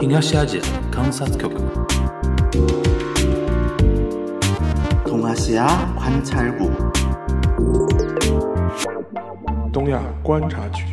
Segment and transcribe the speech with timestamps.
[0.00, 1.48] 東アジア観察局
[5.04, 6.70] 동아시아 관찰국
[9.72, 10.84] 东亚观察局。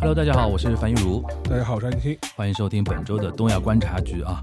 [0.00, 2.16] Hello，大家好，我是樊玉茹，大家好，我是安青。
[2.34, 4.40] 欢迎收听本周的东亚观察局啊。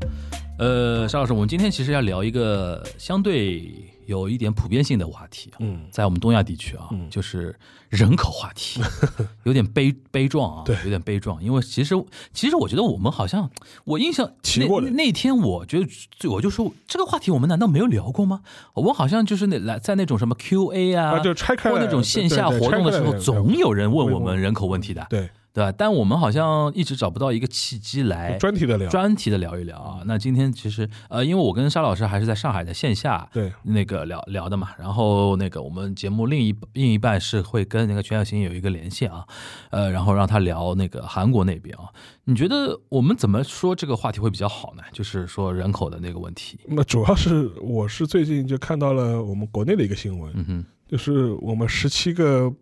[0.59, 3.61] 呃，沙老师，我们今天其实要聊一个相对
[4.11, 5.86] 有一点普遍性的话题啊，嗯。
[5.90, 7.54] 在我们东亚地区啊，就是
[7.89, 8.80] 人口话题，
[9.44, 10.76] 有点悲悲壮啊，对。
[10.82, 11.94] 有点悲壮，因为其实
[12.32, 13.49] 其实我觉得我们好像
[13.85, 18.43] 我印象提过的那那天我觉得我就说这个话题我们难道没有聊过吗？
[18.75, 25.72] 我们好像就是那来在那种什么 Q&A 啊，啊就拆开来或那种线下活动的时候，总有人问我们人口问题的，对，对吧？
[25.77, 28.89] 但我们好像一直找不到一个契机来专题的聊。
[28.89, 30.03] 专题的聊一聊啊。
[30.04, 39.24] 那今天其实呃，因为我跟沙老师还是在上海的线下对那个聊聊的嘛，然后那个我们节目另一另一半是会跟那个全小新有一个连线啊，
[39.70, 41.84] 呃，然后让他聊那个韩国那边啊。
[42.24, 44.83] 你觉得我们怎么说这个话题会比较好呢？
[44.92, 46.61] 就是说人口的那个问题。
[46.69, 52.52] 那主要是我是最近就看到了我们国内的一个新闻，嗯哼，就是我们十七个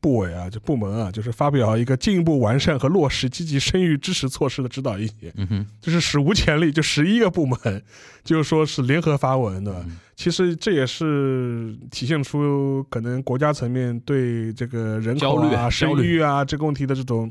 [0.00, 7.82] 部委啊，就部门啊，就是发表一个进一步完善和落实积极生育支持措施的指导意见，嗯哼，就是史无前例，就十一个部门，
[8.24, 9.72] 就是说是联合发文的。
[9.86, 17.30] 嗯其实这也是体现出可能国家层面对这个人口啊、焦生虑育啊这个问题的这种。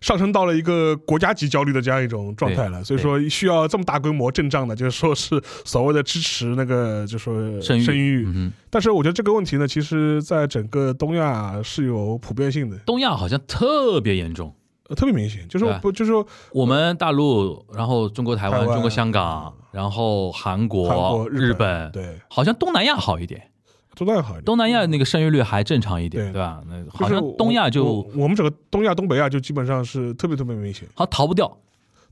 [0.00, 14.54] 上升到了一个国家级焦虑的这样一种状态了，所以说需要这么大规模阵仗的，就是说是所谓的支持那个，就说生育生育嗯，但是我觉得这个问题呢，其实在整个东亚是有普遍性的，东亚好像特别严重。
[14.88, 18.74] 呃特别明显，就是对啊不就是说我们大陆，然后中国台湾、台湾。
[18.74, 23.50] 中国香港，然后韩国、韩国、日本，对，好像东南亚好一点，
[23.96, 24.44] 东南亚好一点。
[24.44, 26.60] 东南亚那个生育率还正常一点，对对吧？
[26.68, 31.56] 那好像东亚我就我我们整个东亚、东北亚就基本上是特别特别明显，好像逃不掉。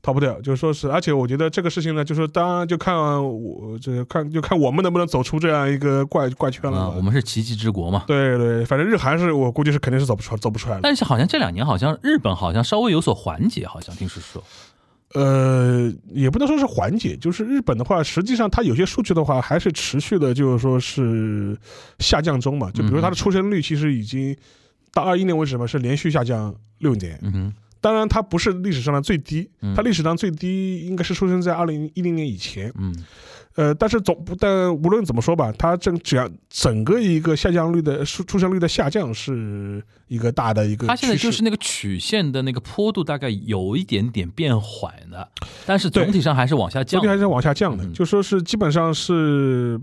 [0.01, 0.39] 逃不掉。
[0.41, 6.91] 就是说是，而且我觉得这个事情呢，就是当然就看我这看就看我们能不能走出这样一个怪怪圈了。
[6.91, 8.03] 我们是奇迹之国嘛。
[8.05, 10.81] 对对，反正日韩是我估计是肯定是走不出走不出来的。
[10.83, 14.43] 但是好像这两年好像日本好像稍微有所缓解，好像听说说。
[15.13, 21.57] 呃，也不能说是缓解，就是日本的话，实际上它有些数据的话还是持续的，就是说是
[21.99, 22.69] 下降中嘛。
[22.71, 24.35] 就比如它的出生率其实已经
[24.91, 27.17] 到二一年为止嘛，是连续下降六年。
[27.21, 32.71] 嗯哼，当然，它不是历史上的最低嗯，它历史上最低应该是出生在二零一零年以前。
[32.77, 32.93] 嗯
[33.55, 45.27] 呃，但是总不但无论怎么说吧，它整只要整个一个下降率的出出生率的下降是一个大的一个它现在就是那个曲线的那个坡度大概有一点点变缓的，
[45.65, 47.07] 但是总体上还是往下降总体。
[47.07, 49.79] 还是往下降的，嗯就说是基本上是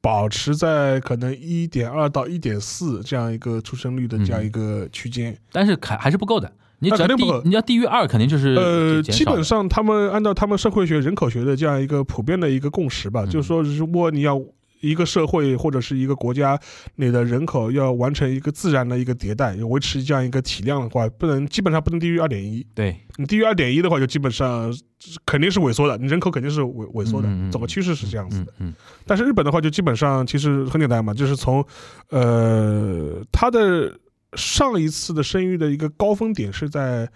[0.00, 5.36] 保持在可能一点二到一点四这样一个出生率的这样一个区间。
[5.50, 6.52] 但是还还是不够的。
[6.80, 13.30] 你只要低那肯定不够，你要低于二，肯定就是呃，基本上他们按照他们社会学、人口学的这样一个普遍的一个共识吧，嗯。
[13.30, 14.40] 就是说，如果你要
[14.80, 16.56] 一个社会或者是一个国家，
[16.94, 22.64] 你的人口要完成一个自然的一个迭代，要维持这样一个体量的话，不能基本上不能低于二点一。
[22.76, 24.72] 对，你低于二点一的话，就基本上
[25.26, 27.28] 肯定是萎缩的，你人口肯定是萎萎缩的。
[27.50, 28.52] 整个趋势是这样子的。
[28.58, 28.74] 嗯嗯。
[29.04, 31.64] 但是日本的话，就基本上其实很简单嘛，就是从
[32.10, 33.92] 呃它的
[34.34, 37.08] 上一次的生育的一个高峰点是在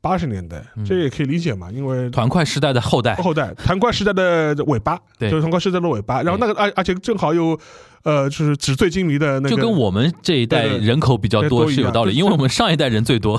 [0.00, 0.84] 八十年代，嗯。
[0.84, 5.30] 这也可以理解嘛，因为团块时代的后代，后代团块时代的尾巴，对。
[5.30, 7.58] 就是团块时代的尾巴，然后那个而而且正好又
[8.02, 13.38] 呃就是纸醉金迷的那个，就跟我们这一代人口比较多是有道理，因为我们上一代人最多。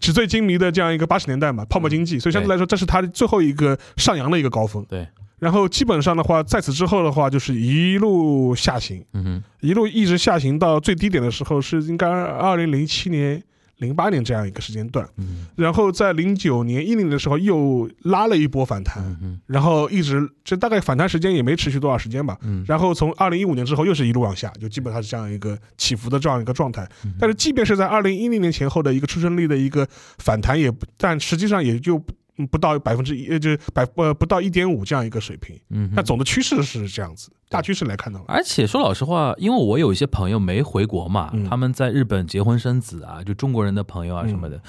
[0.00, 4.84] 纸醉金迷的这样一个八十年代嘛，泡沫经济，所以相对来说这是它最后一个上扬的一个高峰。
[4.88, 5.06] 对，
[5.38, 13.42] 然后基本上的话，在此之后的话，就是一路下行，嗯，一路一直下行到最低点的时候是应该二零零七年、
[13.76, 22.36] 零八年这样一个时间段，嗯然后在零九年、一零年的时候又拉了一波反弹，嗯，然后一直这大概反弹时间也没持续多少时间吧。
[22.42, 26.88] 嗯，然后从二零一五年之后又是一路往下，就基本上是这样一个起伏的这样一个状态。
[27.04, 29.86] 嗯但是即便是在二零一零年前后的一个出生率的一个
[30.18, 32.02] 反弹，也不但实际上也就
[32.46, 35.58] 不到百分之一，呃，就是百呃不到一点五这样一个水平。
[35.70, 35.88] 嗯。
[35.90, 35.92] 哼。
[35.96, 44.62] 但总的趋势是这样子，大趋势来看的话，而且说老实话，因为我有一些朋友没回国嘛，嗯他们在日本结婚生子啊，就中国人的朋友啊什么的，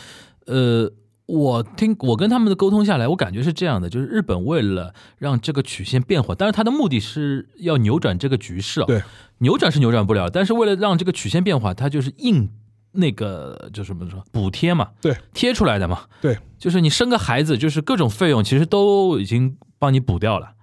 [0.46, 0.92] 呃，
[1.26, 9.02] 我听我跟他们的沟通下来，我感觉是这样的，就是日本为了让这个曲线变缓，但是他的目的是要扭转这个局势啊，对，
[9.40, 12.50] 扭转是扭转不了，但是为了让这个曲线变缓，他就是硬
[12.94, 20.54] 那个就什么说补贴嘛，对，贴出来的嘛，对，就是你生个孩子，就是各种费用其实都已经帮你补掉了。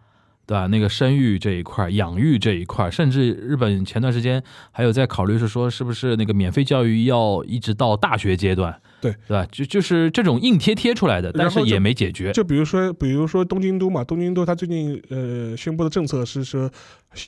[0.49, 0.69] 对吧？
[0.69, 4.41] 那个生育这一块、养育这一块，甚至日本前段时间
[4.71, 9.45] 还有在考虑是说，是不是那个免费教育要一直到大学阶段，对对吧？
[9.51, 12.31] 就就是这种硬贴贴出来的，但是也没解决。
[12.31, 16.71] 就比如说，比如说东京都嘛，东京都它最近呃宣布的政策是说，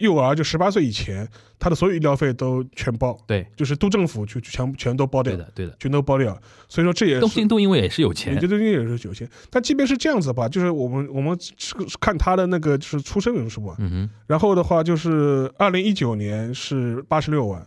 [0.00, 5.76] 幼儿就十八岁以前，他的所有医疗费都全包，对，就是都政府就就全全都包掉对，的，对的。
[5.78, 6.38] 全都包掉。
[6.68, 9.28] 所以说这也东是京都因为也是有钱也，就东京也是有钱。
[9.50, 17.66] 但即便是这样子吧，就是我们我们是看他的那个就是出生人数嘛，嗯哼，然后的话就是二零一九年是八十六万，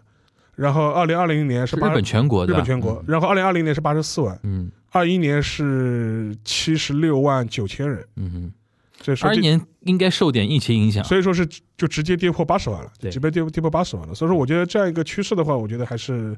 [0.56, 8.53] 然后二零二零年是日本全国日，本全国，然后二零二零年是八十四万，嗯二一年是七十六万九千人，嗯哼，
[9.01, 14.13] 这二一年应该受点疫情影响，所以说是就直接跌破八十万了，对直接跌跌破八十万了。
[14.13, 16.38] 所以说，我觉得这样一个趋势的话，我觉得还是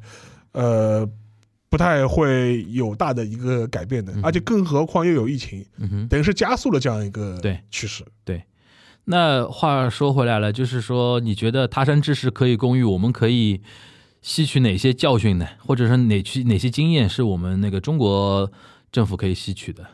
[0.53, 1.07] 呃
[1.69, 5.65] 不太会有大的一个改变的，嗯而且更何况又有疫情。
[6.09, 8.03] 等于是加速了这样一个对趋势。
[8.23, 8.41] 对
[9.05, 13.61] 那话说回来了，就是说，你觉得他山之石可以攻玉，我们可以
[14.21, 15.45] 吸取哪些教训呢？
[15.57, 18.49] 或者说哪去哪些经验是我们那个中国
[18.93, 19.85] 政府可以吸取的？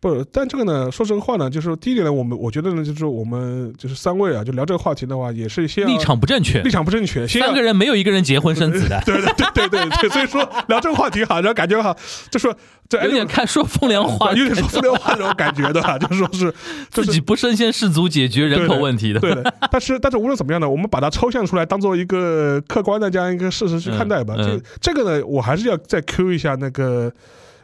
[0.00, 11.94] 不，但这个呢，说真话呢，就是第一点呢，我们我觉得呢，就是我们就是三位啊，就聊这个话题的话，也是先要立场不正确立，场不正确，先三个人没有一个人结婚生子的， 对对对对对对，所以说聊这个话题哈，然后感觉哈，
[12.30, 12.56] 就说
[12.88, 16.50] 这有点看说风凉话，有点说风凉话那种感觉的吧，就说是
[16.90, 19.20] 就 是自己不身先士卒解决人口问题的。
[19.20, 24.34] 对的，但是但是无论怎么样呢，我们把它抽象出来，当做一个客观的这样一个事实去看待吧。
[24.38, 27.12] 嗯嗯这这个呢，我还是要再 Q 一下那个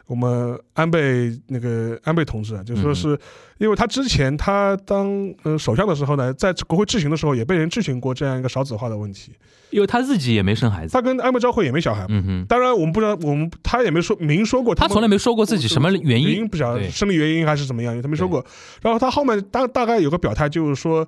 [0.07, 3.19] 我们安倍那个安倍同志啊，就说嗯是
[3.59, 5.07] 因为他之前他当
[5.43, 9.33] 呃首相的时候呢，在国会质询的时候也被人质询过这样一个少子化的问题。
[9.69, 10.93] 因为他自己也没生孩子。
[10.93, 12.07] 他跟安倍昭惠也没小孩嘛。
[12.11, 16.29] 嗯哼，当然，我们不知道，我们他也没说明说过们他从来没说过自己什么原因。
[16.29, 18.43] 原因不晓得生理原因还是怎么样，他没说过。
[18.81, 21.05] 然后他后面大大概有个表态，就是说，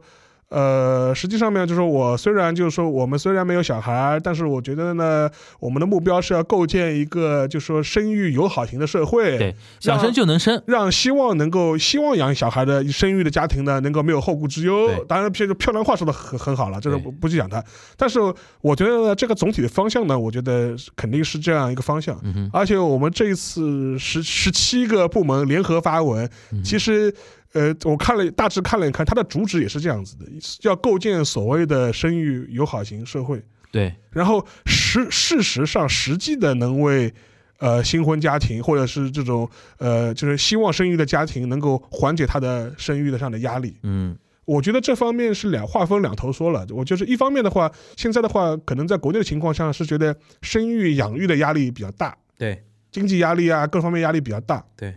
[0.50, 5.30] 呃，实际上面就是说我虽然就是说我们虽然没有小孩，但是我觉得呢，
[5.60, 10.60] 我们的目标是要构建一个就是说生育友好型的社会，对，想生就能生。
[10.66, 14.90] 让希望能够希望养小孩的生育的家庭呢，能够没有后顾之忧。
[15.08, 17.64] 当然，这个漂亮话说的很很好了，这个不不去讲它。
[17.96, 18.20] 但是
[18.62, 22.20] 我觉得呢，这个总体的方向呢，我觉得肯定是这样一个方向。
[22.24, 27.14] 嗯，而且我们这一次十十七个部门联合发文，嗯其实。
[27.54, 30.26] 呃，我看了大致看了一看，它的主旨也是这样子的，
[30.62, 33.42] 要构建所谓的生育友好型社会，
[33.72, 37.14] 对，然后实事实上实际的能为
[37.58, 43.76] 呃新婚家庭或者是这种呃就是希望生育的家庭能够缓解他的生育的上的压力。
[43.84, 46.66] 嗯我觉得这方面是两话分两头说了。
[46.72, 54.66] 我就是一方面的话，现在的话可能在国内的情况下是觉得生育养育的压力比较大，对经济压力啊各方面压力比较大。
[54.76, 54.96] 对，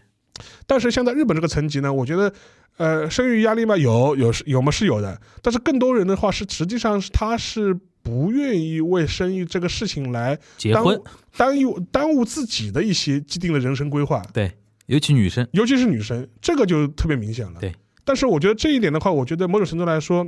[0.66, 2.32] 但是像在日本这个层级呢，我觉得。
[2.78, 10.98] 呃，生育压力嘛，有有是有嘛是有的，但是更多人的话是实际上是他是不愿意为生育这个事情来结婚
[11.36, 14.50] 耽误耽误耽误自己的一些既定的人生规划，对，
[14.86, 15.46] 尤其女生。
[15.52, 17.60] 尤其是女生，这个就特别明显了。
[17.60, 17.74] 对，
[18.04, 20.26] 但是我觉得这一点的话，我觉得某种程度来说，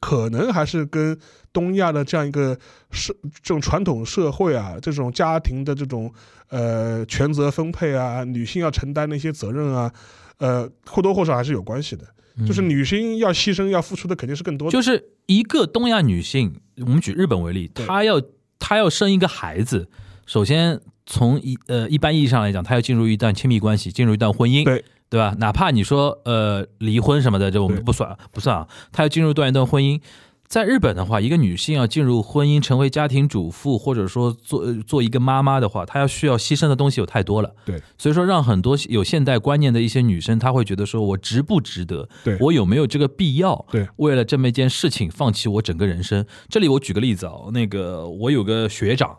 [0.00, 1.18] 可能还是跟
[1.52, 2.56] 东亚的这样一个
[2.90, 6.12] 社这种传统社会啊，这种家庭的这种
[6.48, 9.92] 呃权责分配啊，女性要承担的一些责任啊，
[10.38, 12.04] 呃或多或少还是有关系的。
[12.46, 14.72] 就是嗯女性要牺牲要付出的肯定是更多的。
[14.72, 18.22] 就是一个东亚女性，我们举日本为例，她要
[18.60, 19.88] 她要生一个孩子，
[20.24, 25.34] 首先从一呃一般意义上来讲，她要进入一段亲密关系，进入一段婚姻，对对吧？
[25.38, 30.00] 哪怕你说呃离婚什么的，这我们对不算不算啊，她要进入段一段婚姻。
[30.46, 37.54] 在日本的话，一个女性要进入婚姻，成为家庭主妇，或者说做呃做一个妈妈的话，她要需要牺牲的东西有太多了。
[37.66, 42.08] 对，所以说让很多有现代观念的一些女生，她会觉得说我值不值得？
[42.24, 43.62] 对我有没有这个必要？
[43.70, 46.24] 对，为了这么一件事情放弃我整个人生。
[46.48, 49.18] 这里我举个例子啊，那个我有个学长，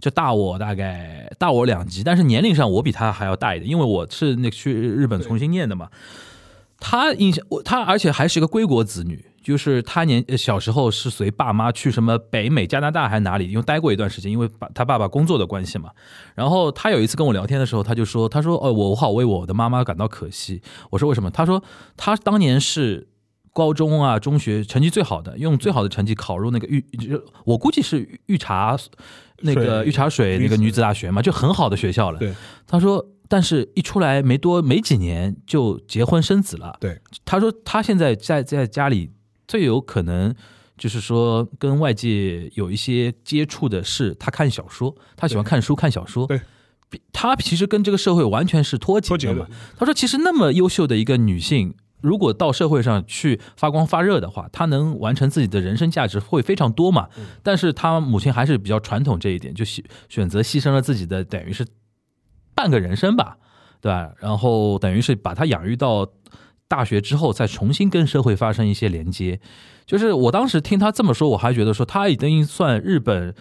[0.00, 5.88] 就大我大概大我两级，但是年龄上我比他还要大一点，因为我是那个去日本重新念的嘛。
[6.82, 15.90] 他印象我他而且还是个归国子女，就是他年呃小时候是随爸妈去什么北美、加拿大还是哪里，因为待过一段时间，因为爸他爸爸工作的关系嘛。
[16.34, 21.62] 然后他有一次跟我聊天的时候，他就说：“他说哦，我好为我的妈妈感到可惜。”我说：“为什么？”他说
[21.98, 23.08] ：“他当年是
[23.52, 28.74] 高中啊、中学成绩最好的，用最好的成绩考入那个御，就我估计是御茶
[29.40, 32.18] 那个水御茶水那个女子大学嘛，就很好的学校了。
[32.18, 32.34] 对，
[32.66, 36.76] 他说，但是一出来没多没几年就结婚生子了。
[36.80, 39.10] 对，他说他现在在在家里
[39.46, 40.34] 最有可能。
[40.78, 46.26] 就是说，跟外界有一些接触的是，他看小说，他喜欢看书、看小说。
[46.26, 46.40] 对，
[47.12, 49.46] 他其实跟这个社会完全是脱节的嘛。
[49.76, 57.08] 他说，其实那么优秀的一个女性，如果到社会上去发光发热的话，他能完成自己的人生价值会非常多嘛。
[57.42, 61.66] 但是他母亲还是比较传统这一点，就选选择牺牲了自己的等于是
[62.54, 63.36] 半个人生吧，
[63.80, 64.12] 对吧？
[64.18, 66.06] 然后等于是把他养育到
[66.68, 69.40] 大学之后，再重新跟社会发生一些连接。
[69.86, 73.34] 就是我当时听他这么说，我还觉得说他已经算日本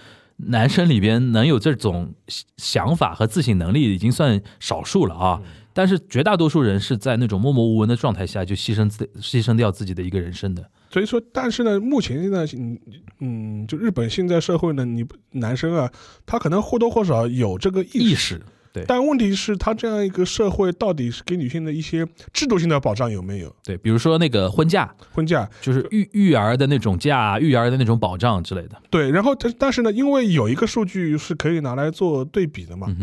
[0.48, 2.14] 男生里边能有这种
[2.58, 5.42] 想法和自省能力，已经算少数了啊。
[5.74, 10.70] 但是绝大多数人是在那种默默无闻的状态下就牺牲自牺牲掉自己的一个人生的。
[10.90, 12.80] 所以说，但是呢，目前现在，嗯
[13.20, 15.92] 嗯，就日本现在社会呢，你男生啊，
[16.26, 18.42] 他可能或多或少有这个意识。
[18.72, 23.56] 对，但问题是，他这样一个社会到底是给女性的一些制度性的保障有没有？
[23.64, 28.82] 对，比如说那个婚假，婚假就是育育儿的那种假，育儿的那种保障之类的。
[28.90, 32.96] 对，然后但但是呢，因为有一个数据是可以拿来做对比的嘛。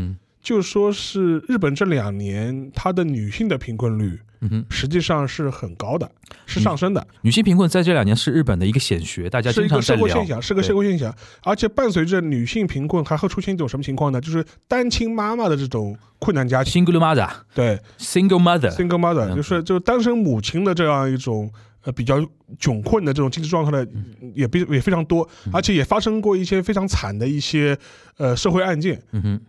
[0.46, 6.08] 就说是日本这两年，它的女性的贫困率，嗯哼，实际上是很高的，
[6.46, 7.04] 是上升的。
[7.22, 9.82] 女性贫困在这两年是日本的一个显学，大家经常。
[9.82, 11.12] 是个社会现象，是个社会现象。
[11.42, 14.20] 而且伴随着女性贫困，还会出现一种什么情况呢？
[14.20, 16.84] 就是单亲妈妈的这种困难家庭。
[16.84, 21.50] Single mother，对，Single mother，Single mother，就是就是单身母亲的这样一种。
[21.82, 22.18] 呃，比较
[22.58, 23.86] 窘困的这种经济状况的
[24.34, 27.76] 也比也非常多，而且也发生过一些非常惨的一些
[28.16, 29.00] 呃社会案件，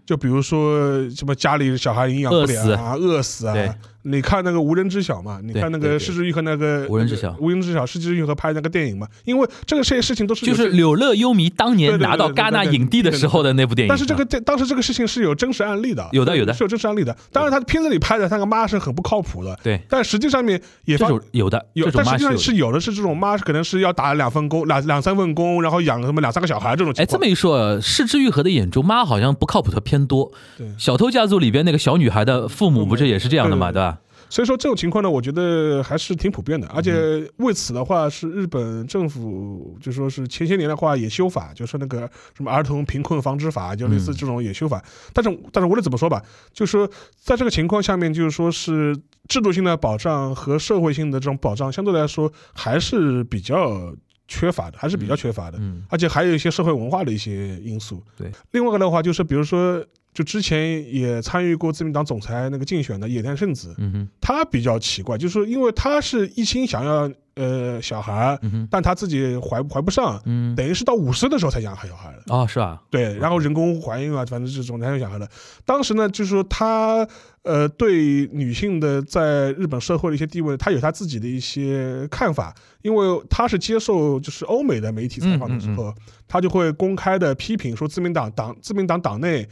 [0.06, 3.56] 就比如说什么家里小孩营养不良啊，饿死啊。
[4.04, 5.42] 你看那个无人知晓嘛？
[5.44, 9.06] 你看那个施之玉和那个无人知晓，无人知晓施之玉和拍那个电影嘛？
[9.25, 13.89] 因为这个这些事情都是就是柳乐优弥当年拿到戛纳影帝的时候的那部电影。
[13.89, 17.13] 但是这个这当时这个事情是有真实案例的，有的有的是有真实案例的。
[17.34, 19.82] 当然他片子里拍的那个妈是很不靠谱的，对。
[19.89, 26.94] 但实际上面也发有的有，但实际上是有的是这种妈可能是要打两份工两两三份工，然后养什么两三个小孩这种。
[26.98, 30.32] 哎，这么一说，失之愈合的眼中妈好像不靠谱的偏多。
[30.58, 33.72] 对，小偷家族里边那个小女孩的父母不是也是这样的嘛？
[33.72, 33.98] 对吧？
[34.30, 44.84] 所以说这种情况呢，我觉得还是挺普遍的，而且为此的话，是日本政府就说是前些年的话也修法，就是那个什么儿童贫困防治法，就类似这种也修法。
[45.14, 53.96] 但是但是无论怎么说吧，就是说在这个情况下面，就是说是制度性的保障和社会性的这种保障相对来说还是比较
[54.28, 55.58] 缺乏的，还是比较缺乏的。
[55.60, 58.04] 嗯，而且还有一些社会文化的一些因素。
[58.18, 59.86] 对，另外一个的话就是比如说。
[60.18, 63.76] 就之前也参与过自民党总裁那个竞选的野田圣子，
[64.20, 68.36] 他比较奇怪，就是因为他是一心想要呃小孩，
[68.72, 70.20] 但他自己怀怀不上，
[70.56, 72.82] 等于是到五十岁的时候才养小孩的啊，是吧？
[72.90, 75.30] 对，然后人工怀孕啊，反正这种才有小孩的。
[75.66, 77.08] 当时呢，就是说他
[77.44, 85.94] 呃对女性的在日本社会的一些地位，他有他自己的一些看法，因为他是接受就是欧美的媒体采访的时候，
[86.28, 89.48] 他就会公开的批评说自民党党自民党党内。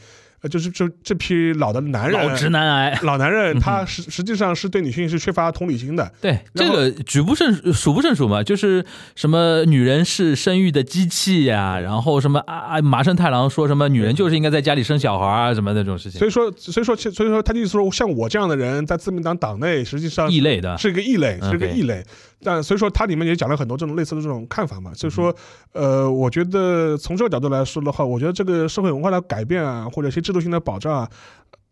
[0.47, 6.11] 就是这这批老的男人，老直男癌，老男人，他实实际上是对女性是缺乏同理心的。
[6.21, 8.85] 对，这个举不胜数不胜数嘛，就是
[9.15, 16.19] 什么女人是生育的机器呀，然后什么啊啊麻生太郎说什么女人就是应该在家里生小孩啊，什么那种事情。
[16.19, 22.03] 所以说，所以说，所以说，他就意思说，像我这样的人在自民党党内，实际上异类的，是一个异类，是一个异类。
[22.43, 24.93] 但所以说，他里面也讲了很多这种类似的这种看法嘛。
[24.93, 25.35] 所以说，
[25.73, 31.09] 呃，我觉得从这个角度来说的话，我觉得这个社会文化的改变啊，或者一些制度性的保障啊，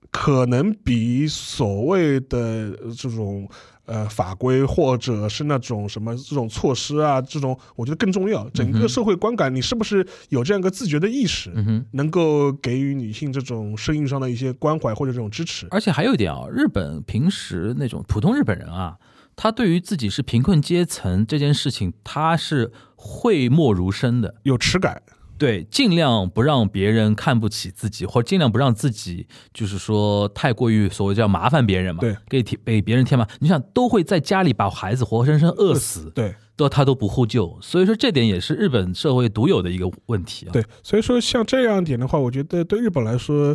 [0.09, 3.47] 可能比所谓的这种
[3.85, 8.49] 呃法规或者是那种什么这种措施啊，这种我觉得更重要。
[8.49, 15.67] 整个社会观感，你是不是有这样一个自觉的意识，嗯能够给予女性这种生育上的一些关怀或者这种支持？
[15.69, 18.97] 而且还有一点啊，日本平时那种普通日本人啊。
[19.35, 25.01] 他对于自己是贫困阶层这件事情，他是讳莫如深的，有耻感。
[25.43, 31.99] 对，尽量不让别人看不起自己，或者尽量不让自己就是说太过于所谓叫麻烦别人嘛。
[31.99, 33.35] 对，给添给别人添麻烦。
[33.41, 37.57] 你想，都会在家里把孩子活活生生饿死，对，都他都不护救。
[37.61, 40.53] 所以说，这点也是日本社会独有的一个问题啊。
[40.53, 43.53] 对，所以说像这样点的话，我觉得对日本来说，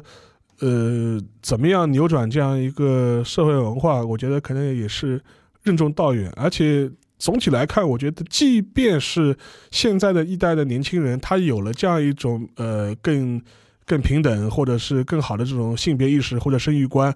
[0.60, 5.22] 呃，怎么样扭转这样一个社会文化，我觉得可能也是。
[5.64, 9.36] 任重道远，而且总体来看，我觉得，即便是
[9.70, 13.40] 现在的一代的年轻人，他有了这样一种呃更
[13.84, 17.14] 更平等或者是更好的这种性别意识或者生育观，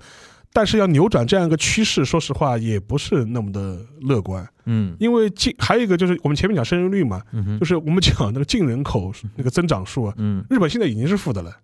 [0.52, 4.46] 但是要扭转这样一个趋势，说实话也不是那么的乐观。
[4.64, 7.22] 嗯，因为净还有一个就是我们前面讲生育率嘛，
[7.58, 11.56] 就是我们讲那个净人口那个增长数啊，嗯，日本现在已经是负的了。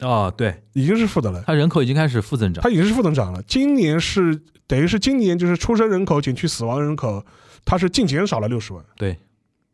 [0.00, 1.42] 哦，对，已经是负的了。
[1.44, 3.42] 它人口已经开始负增长，它已经是负增长了。
[3.48, 7.24] 今年是等于是今年就是出生人口减去死亡人口，
[7.68, 8.82] 它是净减少了六十万。
[8.96, 9.18] 对，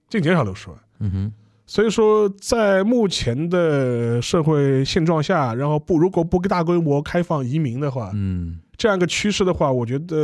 [0.09, 0.77] 净减少六十万。
[0.99, 1.33] 嗯哼。
[1.67, 10.15] 所以说，在目前的社会现状下，然后不如果不大规模开放移民的话，嗯，这样一个趋势的话，我觉得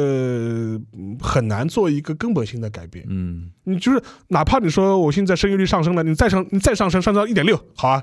[0.92, 3.06] 嗯很难做一个根本性的改变。
[3.08, 8.02] 嗯，你就是哪怕你说我现在生育率上升了，你再上你再上升上升到一点六，好啊，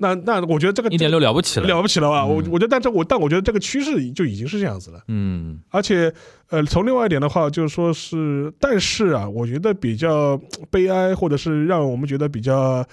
[0.00, 2.24] 那那我觉得这个一点六了不起了，了不起了吧？
[2.24, 5.00] 我嗯我觉得，但这我但我觉得这个趋势就已经是这样子了。
[5.08, 6.12] 嗯而且，
[6.48, 10.40] 呃，从另外一点的话，就是说是，但是啊，我觉得比较
[10.70, 12.84] 悲哀，或者是让我们觉得比较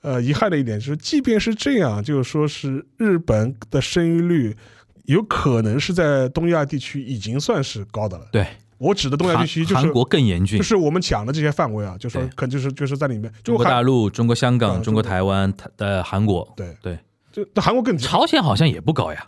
[0.00, 4.56] 呃遗憾的一点就是，即便是这样，就是说是日本的生育率
[5.04, 8.26] 有可能是在东亚地区已经算是高的了。
[8.32, 8.46] 对，
[8.84, 10.58] 我指的东亚地区就是韩韩国更严峻。
[10.58, 16.98] 就，是我们讲的这些范围啊，就是可能就是就是在里面，中国大陆、中国香港、嗯中国台湾、台呃韩国，对对，
[17.32, 19.26] 就那韩国更朝鲜好像也不高呀，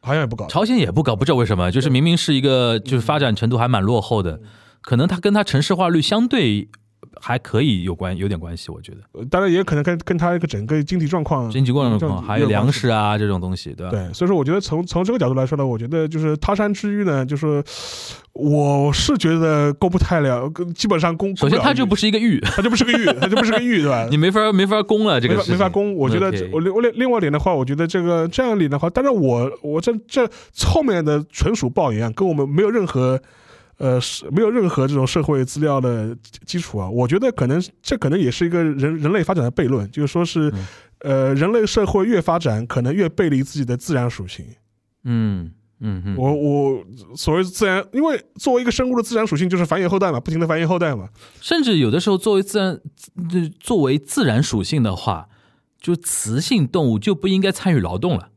[0.00, 0.46] 好像也不高。
[0.46, 4.40] 朝鲜也不高，不知道为什么，就是明明是一个就是发展程度还蛮落后的，
[4.80, 6.68] 可能它跟它城市化率相对
[7.20, 13.90] 还可以有关有点关系，我觉得呃当然也可能跟跟他一个整个经济状况经济状这况还有粮食啊这种东西，对吧？
[13.90, 17.62] 对，所以说我觉得从从这个角度来说呢，我觉得就是他山之玉呢，就是
[18.32, 21.34] 我是觉得攻不太了，基本上攻。
[21.36, 24.06] 首先 它就不是，一个玉，它就不是个玉，它就不是个玉，对吧？
[24.10, 25.94] 你没法没法攻了，这个没法没法攻。
[25.94, 30.28] 我觉得我另我另另外一点的话，我觉得这个这样理的话，当然我我这这
[30.66, 33.20] 后面的纯属抱怨啊，跟我们没有任何。
[33.78, 40.66] 呃，是没有任何这种社会资料的基基础啊，我觉得可能这可能也是一个人人类发展的悖论，就是说是，嗯
[41.00, 44.44] 呃，人类社会越发展，可能越背离自己的自然属性。
[45.04, 51.10] 嗯嗯嗯，我我所谓自然，因为作为一个生物的自然属性就是繁衍后代嘛，不停的繁衍后代嘛。
[51.42, 52.80] 甚至有的时候作为自然
[53.60, 55.28] 作为自然属性的话，
[55.78, 58.30] 就雌性动物就不应该参与劳动了。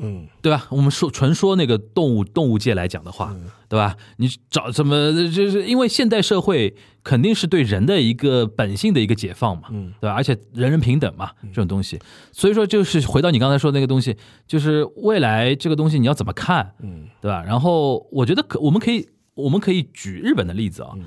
[0.00, 0.66] 嗯，对吧？
[0.70, 3.94] 我们说纯说那个动物动物界来讲的话，嗯对吧？
[4.16, 5.12] 你找什么？
[5.30, 10.14] 就是因为现代社会肯定是对人的一个本性的一个解放嘛，嗯对吧？
[10.16, 11.98] 而且人人平等嘛，这种东西，
[12.32, 14.16] 所以说就是回到你刚才说的那个东西，
[14.46, 17.42] 就是未来这个东西你要怎么看，嗯对吧？
[17.46, 20.90] 然后我觉得可我们可以我们可以举日本的例子啊。
[20.96, 21.04] 嗯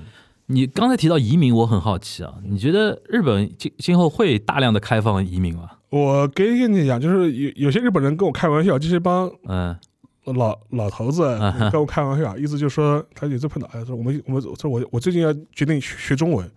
[0.47, 5.69] 你刚才提到移民，我很好奇啊，你觉得日本今今后会大量的开放移民吗？
[5.93, 9.75] 我跟你讲，就是有有些日本人跟我开玩笑，就是帮嗯
[10.25, 16.49] 老老头子嗯跟我开玩笑，意思就是说他有次碰到，哎，说我们我们说我我最近要决定学学中文，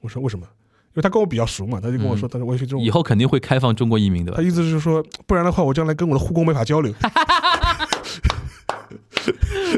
[0.00, 0.44] 我说为什么？
[0.88, 2.90] 因为他跟我比较熟嘛，他就跟我说，他说我要学中文以。
[2.90, 4.42] 后肯定会开放中国移民的吧他？
[4.42, 6.92] 意思是说，不然的话，我将来跟我的护工没法交流。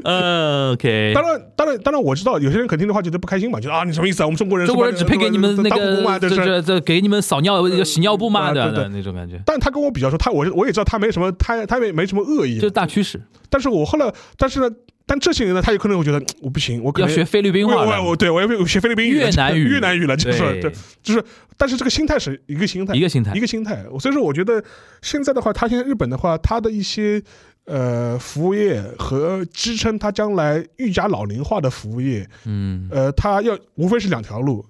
[0.05, 4.27] 嗯，OK，当然，当然，当然，我知道有些人肯定的话觉得不开心嘛，觉得啊，你什么意思啊？
[4.27, 6.29] 我们中国人中国人只配给你们那个这？
[6.29, 12.62] 这这给你们扫尿洗尿布嘛，对对对那种感觉，但他跟我比较说，他我我也知道他没什么，他他也没什么恶意这。
[12.62, 13.21] 是大趋势。
[13.49, 14.69] 但是我后来，但是呢，
[15.05, 21.23] 但这些人呢，他有可能会觉得我不行，我可能要学菲律宾话的，我对我要学菲律宾语、越南语 越南语了，就是对，就是，
[21.59, 23.41] 但是这个心态是一个心态，一个心态一。
[23.41, 23.85] 个心态。
[24.01, 24.62] 所以说，我觉得
[25.03, 27.23] 现在的话，他现在日本的话，他的一些
[27.64, 32.88] 呃服务业和支撑它将来愈加老龄化的服务业，嗯。
[32.90, 34.64] 呃，它要无非是两条路，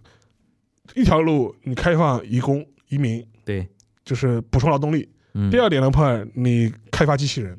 [0.95, 3.67] 一条路你开放移工移民，对，
[4.05, 7.59] 就是补充劳动力；嗯，第二点的话，你开发机器人。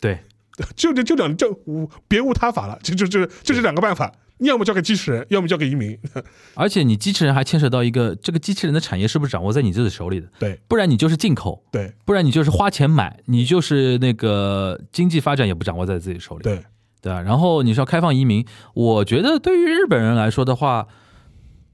[0.00, 0.18] 对，
[0.76, 4.12] 就就就两就无别无他法了，就就就就这两个办法，
[4.46, 5.98] 要么交给机器人，要么交给移民。
[6.54, 10.26] 而且你机器人还牵扯到一个，这个机器人的产业是不是掌握在你自己手里的？
[10.38, 16.42] 对不然你就是进口，对不然你就是花钱买，你就是那个经济发展也不掌握在自己手里。
[16.42, 16.62] 对，
[17.00, 17.20] 对吧？
[17.20, 20.88] 然后你说开放移民，我觉得对于日本人来说的话，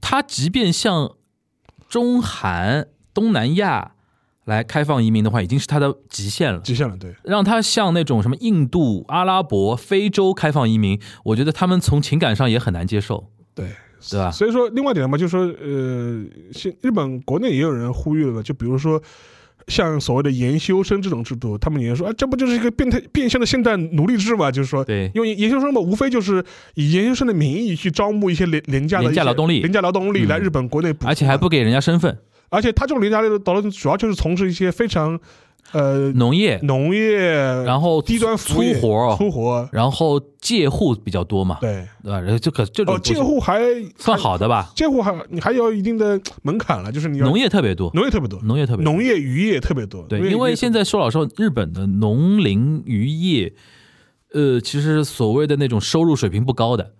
[0.01, 1.15] 他即便像
[1.87, 3.93] 中韩、东南亚
[4.49, 6.59] 来开放移民的话，已经是他的极限了。
[6.59, 7.15] 极限了，对。
[7.23, 13.67] 让他像那种什么印度、阿拉伯、非洲开放移民，我觉得他们从情感上也很难接受，对，
[14.09, 14.31] 对吧？
[14.31, 19.01] 所以说，另外一点嘛，就是说，呃，现日本国内也有人呼吁了嘛，就比如说，
[19.67, 24.51] 像所谓的研修生这种制度，他们也说啊，这不就是一个变态变相的现代奴隶制嘛？
[24.51, 32.17] 就是说，对，因为研究生嘛，无非就是以研究生的名义去招募一些廉廉价的廉价劳动力廉价劳动力嗯来日本国内补而且还不给人家身份，
[32.49, 35.19] 而且他这种廉价劳动力主要就是从事一些非常
[35.71, 37.19] 呃农业，农业，
[37.63, 42.19] 然后低端服务粗活，粗活，然后借户比较多嘛，对，对吧？
[42.19, 43.61] 然后这个这种哦，借户还
[43.97, 44.71] 算好的吧？
[44.75, 48.91] 借户还你还有一定的门槛了，就是你要农业特别多，农业特别多，农业特别多。
[48.91, 53.53] 农业渔业特别多，对，因为现在说老实话，日本的农林渔业，
[54.33, 56.93] 呃，其实所谓的那种收入水平不高的，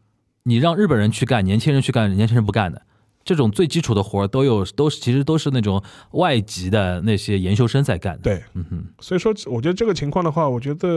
[0.44, 2.84] 你让日本人去干，年轻人去干，年轻人不干的，
[3.30, 5.80] 这种最基础的活儿都有，都是其实都是那种
[6.14, 10.88] 外籍的那些研修生在干的。，对，嗯哼，所以说我觉得这个情况的话，我觉得，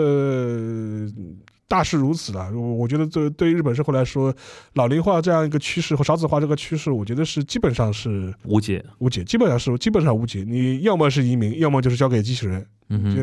[1.72, 2.50] 大势如此了。
[2.52, 4.34] 我我觉得这对于日本社会来说，
[4.74, 8.84] 老龄化这样一个趋势和少子化这个趋势，我觉得是基本上是无解。
[8.98, 10.44] 无解，基本上是基本上无解。
[10.46, 13.16] 你要么是移民，要么就是交给机器人，嗯，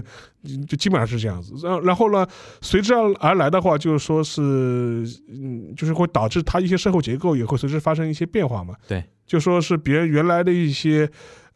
[0.44, 1.54] 就就基本上是这样子。
[1.62, 2.26] 然然后呢，
[2.62, 4.42] 随之而而来的话，就是说是，
[5.30, 8.74] 嗯，就是会导致它一些社会结构也会随之发生一些变化嘛。
[8.88, 11.08] 对，就说是别人原来的一些，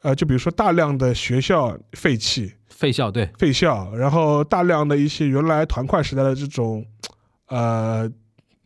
[0.04, 2.54] 呃，就比如说大量的学校废弃。
[2.84, 6.86] 废校对，废校，然后大量的一些原来团块时代的这种，
[7.48, 8.12] 呃，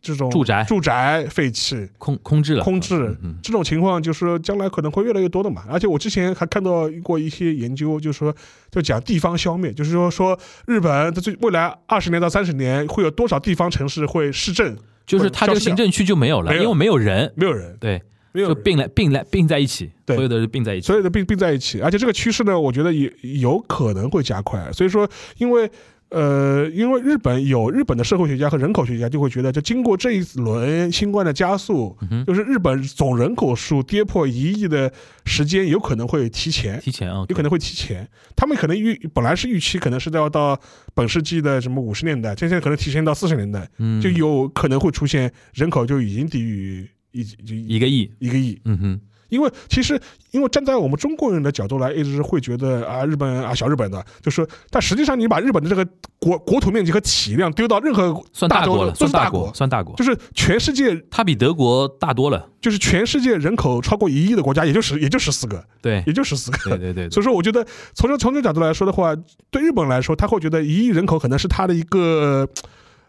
[0.02, 0.64] 这种住宅。
[0.64, 3.16] 住宅废弃、空空置了，空置。
[3.22, 5.62] 嗯这种情况，就是说将来可能会越来越多的嘛。
[5.70, 8.34] 而且我之前还看到过一些研究，就是说
[8.72, 14.76] 就讲地方消灭，就是说说日本在最未来二十年到三十年会有多少地方城市会市政，
[15.06, 18.02] 就是它这个行政区就没有了，因为没有人，没有人，对，
[18.34, 20.96] 就并来并来并在一起，对所有的并在一起所。
[20.96, 24.70] 有的并并在一起，而且这个趋势呢，我觉得也有可能会加快。
[24.72, 25.70] 所以说，因为
[26.10, 34.90] 呃，因为日本有日本的社会学家和人口学家就会觉得，就经过这一轮新冠的加速，嗯就是日本总人口数跌破一亿的
[35.26, 36.80] 时间有可能会提前。
[36.80, 40.58] 提前啊，有可能会提前，他们可能预本来是预期可能是要到
[40.94, 55.86] 本世纪的什么五十年代，现在可能提前到四十年代，嗯，就有可能会出现人口就已经低于一就一个亿，一个亿，嗯哼，因为其实，因为站在我们中国人的角度来，一直会觉得啊，日本啊，小日本的，就是，但实际上你把日本的这个
[56.18, 66.76] 国国土面积和体量丢到任何算大国了，算大国算大国，就是全世界，它比德国大多了，就是全世界人口超过一亿的国家，也就十，也就十四个，对，也就十四个。
[66.76, 69.14] 对对对，所以说，我觉得从这从这个角度来说的话，
[69.50, 72.48] 对日本来说，他会觉得一亿人口可能是他的一个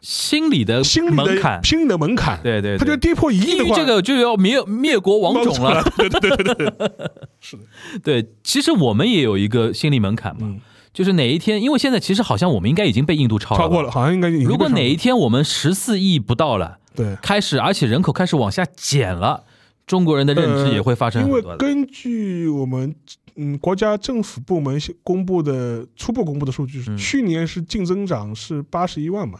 [0.01, 2.39] 心理的心理的门槛，心理的门槛。
[2.41, 5.83] 对对，他觉得跌破一亿的话，这个就要灭灭国亡种了。
[5.97, 6.73] 对对对
[7.41, 7.63] 是的，
[8.03, 10.59] 对，其实我们也有一个心理门槛嘛，嗯，
[10.93, 13.91] 就是哪一天，因为现在其实好像我们应该已经被印度超了，超过了，。
[13.91, 17.15] 好像应该已经如果哪一天我们十四亿不到了，对。
[17.21, 19.43] 开始而且人口开始往下减了，
[19.85, 21.57] 中国人的认知也会发生呃因为。
[21.57, 22.95] 根据我们
[23.35, 29.39] 嗯国家政府部门公布的初步公布的数据，嗯去年是净增长是八十一万嘛，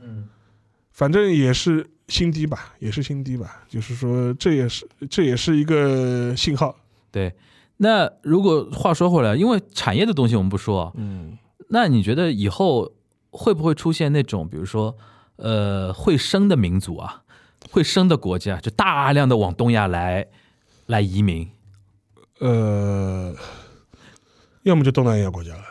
[0.00, 0.28] 嗯，
[0.92, 6.74] 反正也是新低吧，也是新低吧，就是说这也是这也是一个信号。
[7.10, 7.34] 对。
[7.80, 12.92] 那如果话说回来，因为产业的东西我们不说啊，嗯，那你觉得以后
[13.30, 14.96] 会不会出现那种，比如说，
[15.36, 17.22] 呃，会生的民族啊，
[17.70, 20.26] 会生的国家，就大量的往东亚来
[20.86, 21.48] 来移民？
[22.40, 23.32] 呃，
[24.64, 25.62] 要么就东南亚国家了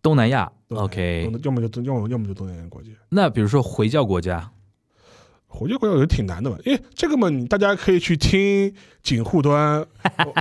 [0.00, 2.88] 东南亚，OK，东要么就东要么要么就东南亚国家。
[3.10, 4.50] 那比如说回教国家，
[5.46, 9.84] 回教国家也挺难的吧，因为这个嘛，你大家可以去听警护端，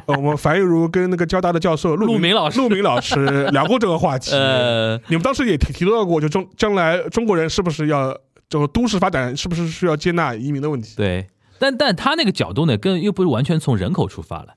[0.08, 4.32] 呃我们樊玉茹跟那个交大的教授陆明明老师陆明老师 聊过这个话题。
[4.32, 8.18] 呃，你们当时也提提到过，就中将来中国人是不是要
[8.50, 10.96] 这个都市发展，是不是需要接纳移民的问题？
[10.98, 11.28] 对，
[11.60, 14.56] 但但他那个角度呢，跟又不是完全从人口出发了，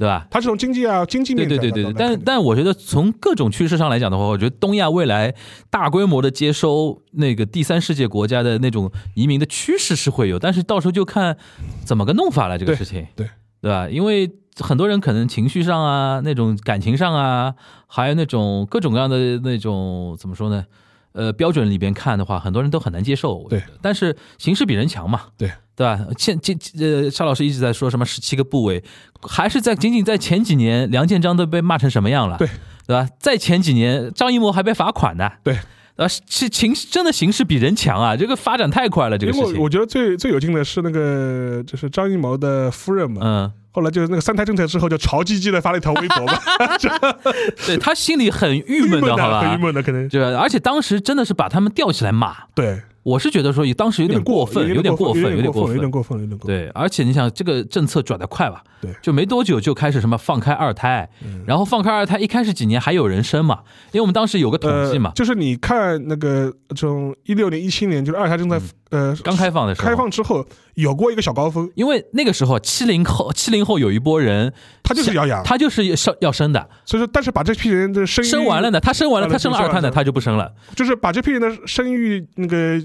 [0.00, 0.26] 对吧？
[0.30, 5.34] 它是从经济啊经济对面对对对对，但但我觉得从各种趋势上来讲的话，我觉得东亚未来
[5.68, 11.36] 大规模的接收那个第三世界国家的那种移民的趋势是会有，但是到时候就看
[11.84, 13.28] 怎么个弄法了这个事情，对
[13.60, 13.86] 对吧？
[13.90, 17.54] 因为很多人可能情绪上啊，那种感情上啊，
[17.86, 20.64] 还有那种各种各样的那种怎么说呢？
[21.12, 23.44] 呃，标准里边看的话，很多人都很难接受。
[23.50, 25.50] 对，但是形势比人强嘛，对
[25.80, 25.98] 对吧？
[26.18, 28.84] 现这呃，沙老师一直在说什么十七个部委，
[29.22, 32.46] 还是在仅仅在前几年，梁建章都被骂成什么样了，对
[32.86, 33.08] 对吧？
[33.18, 35.58] 在前几年，张艺谋还被罚款呢，对。
[35.96, 38.16] 啊，是形真的形势比人强啊！
[38.16, 39.60] 这个发展太快了，这个事情。
[39.60, 46.32] 我觉得最最有劲的是那个就是张艺谋的夫人嘛，嗯，后来就是那个三胎政策之后，就潮唧唧的发了一条微博嘛
[47.66, 49.40] 对他心里很郁闷的，好吧？
[49.42, 55.90] 很郁闷的，可能对，而且当时真的是把他们吊起来骂，对，我是觉得说当时有点过分，有点过分，有点过分，有点。
[55.90, 56.54] 过分，有点过分。
[56.54, 58.62] 对，而且你想，这个政策转得快吧？
[58.80, 63.60] 对就没多久就开始什么放开二胎，嗯然后放开二胎，一开始几年还有人生嘛，
[63.92, 68.60] 因为我们当时有个统计嘛呃，，就是你看那个从一六年、一七年，就是二胎正在
[68.90, 82.82] 呃嗯刚开放的时候，开放之后，有过一个小高峰，因为那个时候七零后七零后有一波人，他就是要养，他就是要生要生的，所以说，但是把这批人的生育生完了呢，他生完了，他生了二胎呢，他就不生了，就是把这批人的生育那个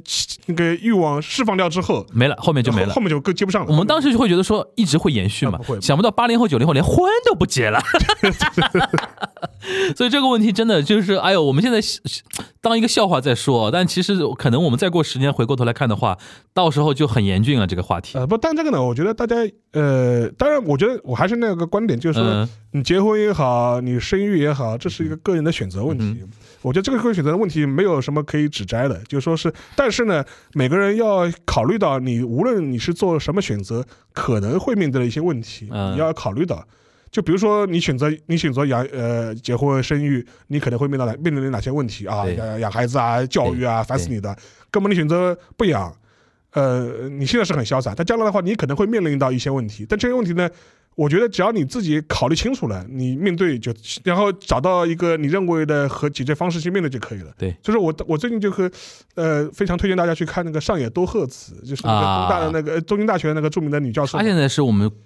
[0.47, 2.93] 那个欲望释放掉之后，没了，后面就没了。
[2.93, 3.05] 后。
[3.05, 3.67] 面就更接不上了。
[3.69, 5.59] 我们当时就会觉得说一直会延续嘛。
[5.59, 7.79] 啊，想不到八零后九零后连婚都不结了，
[9.95, 11.79] 所以这个问题真的就是，哎呦，我们现在
[12.61, 16.17] 当一个笑话在说，但其实可能我们再过十年回过头来看的话，
[16.53, 18.17] 到时候就很严峻了这个话题。
[18.17, 19.35] 呃，不，但这个呢，我觉得大家，
[19.71, 26.21] 呃，当然，我觉得我还是那个观点，就是说，嗯你结婚也好，你生育也好，这是一个个人的选择问题。
[26.61, 30.21] 我觉得这个个人选择的问题没有什么可以指摘的，就说是，但是呢，
[30.53, 36.65] 每个人要考虑到你无论你是做什么选择，可能会面对的一些问题，嗯你要考虑到。
[37.15, 42.27] 就比如说你选择你选择养呃结婚生育，你可能会面到哪面临哪些问题啊？
[42.27, 44.35] 养养孩子啊，教育啊，烦死你的。
[44.69, 45.95] 根本你选择不养，
[46.51, 49.85] 呃，你现在是很潇洒，但将来的话，你可能会面临到一些问题。
[49.87, 50.49] 但这些问题呢，
[50.95, 53.73] 我觉得只要你自己考虑清楚了，你面对就，
[54.03, 57.31] 然后找到一个你认为的和解决方式去面对就可以了。
[57.37, 58.69] 对，就是我我最近就和
[59.15, 64.23] 呃非常推荐大家去看那个上野多鹤子，就是那个啊东大的那个、呃东京大学的那个著名的女教授她。
[64.25, 65.04] 现在是我们其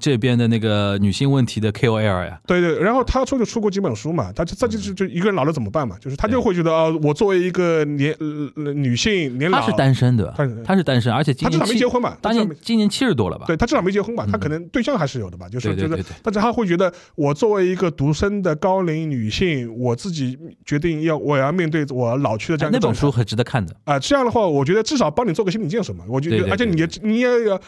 [0.00, 2.40] 这边的那个女性问题的 KOL 呀。
[2.46, 10.34] 对对，然后他出就出过几本书嘛，他这这就是就一个人老了怎么办嘛，就是他就会觉得啊、我作为一个年、呃、女性年老，她是单身对吧
[10.64, 10.82] 她是？
[10.82, 13.44] 单身，而且今他至，少没结婚嘛，他当年今年七十多了吧？
[13.46, 23.74] 对他至少没结婚吧，他嗯可能对象还是有的吧，就是就是但是他会觉得我作为一个独生的高龄女性，我自己决定要我要面对我老去的这样那本书很值得看的。
[23.84, 26.04] 啊、这样的话，我觉得至少帮你做个心理建设嘛。
[26.08, 27.60] 我觉得，而且你也你也要，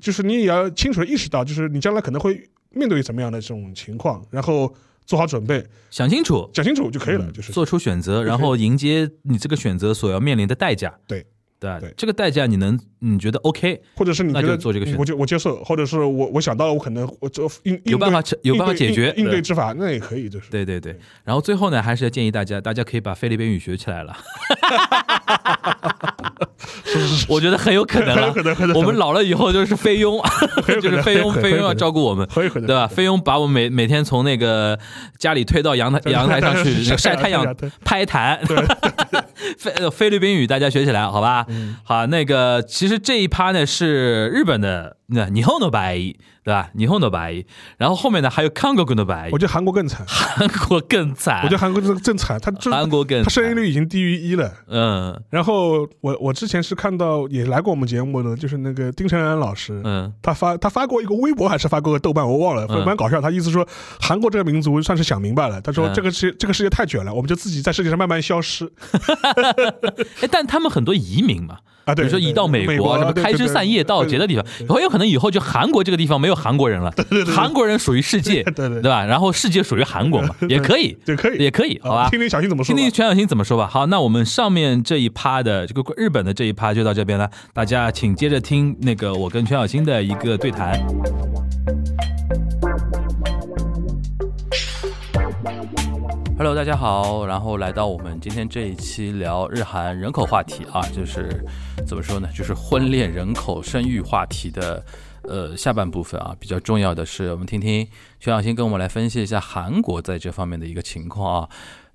[0.00, 4.70] 就是你也要清楚的意识到，就是你将来可能会面对怎么样的这种情况，然后
[5.06, 7.24] 做好准备，想清楚，讲清楚就可以了。
[7.24, 10.92] 嗯就是做出选择，然后迎接你这个选择所要面临的代价。
[11.06, 11.24] 对
[11.58, 11.94] 对对。
[11.96, 15.00] 这个代价你能你觉得 OK，或者是你觉得做这个选择。
[15.00, 19.42] 我就我接受，或者是我我想到了，我可能我这应有办法有办法解决应对对。
[19.42, 20.50] 之法，那也可以，就是。
[20.50, 20.98] 对对对。
[21.24, 24.16] 然后最后呢，还是要建议大家，大家可以把菲律宾语学起来了。
[27.28, 28.32] 我觉得很有可能了
[28.74, 30.18] 我们老了以后就是菲佣，
[30.80, 32.26] 就是菲佣，菲佣要照顾我们。
[32.34, 32.86] 对吧？
[32.86, 34.78] 菲佣把我们每每天从那个
[35.18, 37.70] 家里推到阳台阳台上去 晒太阳对。
[37.84, 38.40] 拍弹，
[39.58, 41.44] 菲呃菲律宾语大家学起来，好吧？
[41.48, 46.69] 嗯好，那个其实这一趴呢是日本的那日本の場合，对吧？
[46.73, 47.45] 日本の場合，
[47.77, 54.51] 然后后面呢还有韓国の場合我，觉得韩国更惨，韩国更惨，我觉得韩国真的更惨，他这韩国更他生育惨，率已经低于一了。
[54.67, 63.19] 嗯然后我我之前是看到也来过我们节目的，就是那个丁晨安老师，嗯他发他发过一个微博还是发过个豆瓣，我忘了，嗯蛮搞笑。
[63.21, 63.67] 他意思说
[63.99, 68.71] 韩国这个民族算是想明白了，他说嗯这个世这个世界太卷了，我们就自己在世界上慢慢消失
[70.21, 71.94] 哎，但他们很多移民嘛， 啊。
[71.94, 76.92] 对，比如说移到美国，啊什么开枝散叶到别的地方，很有可能以后就韩国这个地方没有韩国人了，
[77.34, 79.04] 韩国人属于世界，对对对对吧？
[79.04, 82.10] 然后世界属于韩国嘛，也可以，就可以，也可以，好吧啊？
[82.10, 82.76] 听听小新怎么说吧。
[82.76, 83.66] 听听全小新怎么说吧。
[83.66, 90.78] 好，那我们上面这一趴的这个日本的这一趴就到这边了，大家请接着听那个我跟全小新的一个对谈。
[96.38, 101.42] Hello，大家好，然后来到我们今天这一期聊日韩人口话题啊，就是
[101.86, 104.84] 怎么说呢，就是婚恋、人口、生育话题的
[105.22, 106.36] 呃下半部分啊。
[106.38, 107.88] 比较重要的是，我们听听
[108.20, 111.48] 全小新跟我们来分析一下韩国在这方面的一个情况啊。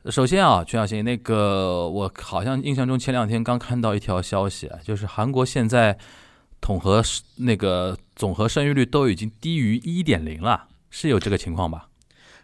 [0.06, 5.95] 首先啊，全小新，那个我好像印象中前两天刚看到一条消息啊，就是韩国现在
[6.60, 7.04] 统合
[7.36, 11.89] 那个总和生育率都已经低于一点零了，是有这个情况吧？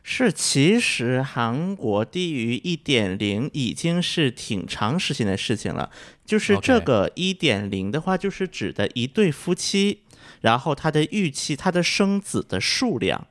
[0.09, 5.91] 是，其实韩国低于一点零已经是挺长时间的事情了。
[6.25, 10.03] 就是这个一点零的话，就是指的一对夫妻，
[10.39, 13.27] 然后他的预期他的生子的数量。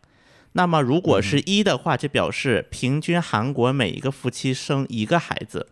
[0.53, 5.69] 那么如果是一的话，就表示平均韩国每一个夫妻生一个孩子。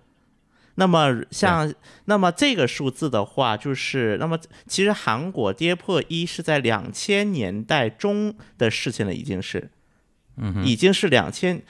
[0.76, 1.70] 那么像
[2.06, 9.70] 那么这个数字的话，就是那么其实韩国跌破一是在两千年代中的事情了，已经是。
[10.64, 11.62] 已经是两千，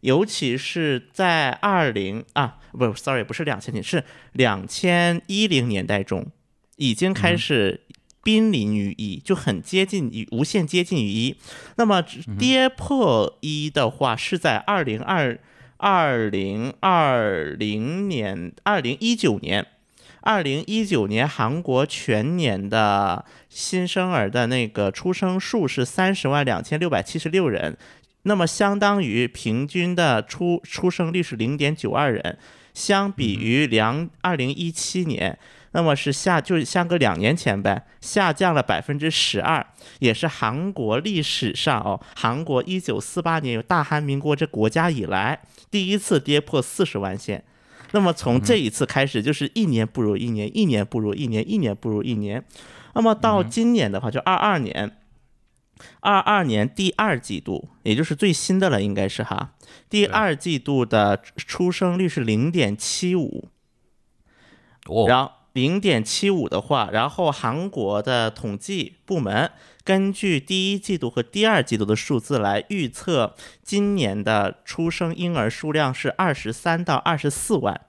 [0.00, 6.26] 尤其是在二零啊，不，sorry，不是两千年，是两千一零年代中，
[6.76, 7.80] 已经开始
[8.22, 11.36] 濒临于一，就很接近于无限接近于一。
[11.76, 12.04] 那么
[12.38, 15.38] 跌破一的话，是在二零二
[15.78, 19.66] 二零二零年，二零一九年。
[20.22, 27.74] 二零一九年，韩国全年的新生儿的那个出生数是三十万两千六百七十六人，
[28.22, 32.38] 那么相当于平均的出出生率是零点九二人，
[32.74, 35.38] 相比于两二零一七年，
[35.72, 39.64] 那么是下就是相隔两年前呗，下降了百分之十二，
[40.00, 47.42] 也是韩国历史上哦，韩国一九四八年有大韩民国这国家以来第一次跌破四十万线。
[47.92, 52.44] 那么从这一次开始，就是一年不如一年，一年不如一年，一年不如一年。
[52.94, 54.88] 那么到今年的话，就二二年，
[56.00, 59.52] 二二年第二季度，也就是最新的了，应该是哈，
[59.88, 63.48] 第二季度的出生率是零点七五，
[64.86, 69.50] 哦，然后零点七五的话，然后韩国的统计部门
[69.82, 77.80] 根据第一季度和第二季度的数字来预测今年的出生婴儿数量是二十三到二十四万。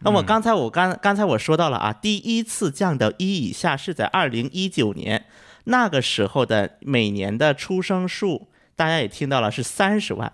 [0.00, 5.24] 那么刚才我刚刚才我说到了啊，第一次降到一以下是在二零一九年，
[5.64, 10.32] 那个时候的每年的出生数，大家也听到了是三十万。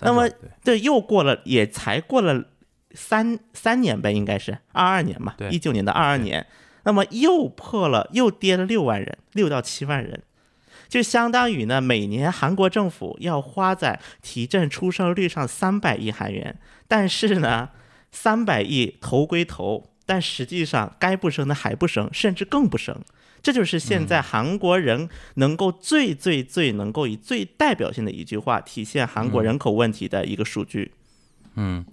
[0.00, 2.44] 那么对对，又过了，也才过了
[2.92, 6.46] 三三年呗，应该是二二年嘛，一九年的二二年，
[6.84, 10.22] 那么又破了，又跌了六万人，六到七万人，
[10.88, 17.68] 就相当于呢，每年韩国政府要花在提振出生率上三百亿韩元，但是呢，
[18.10, 23.00] 三百亿投归投，但实际上该不生的还不生，甚至更不生。
[23.42, 30.92] 这就是现在韩国人能够最最最能够以最代表性的一句话体现韩国人口问题的一个数据。
[31.56, 31.84] 嗯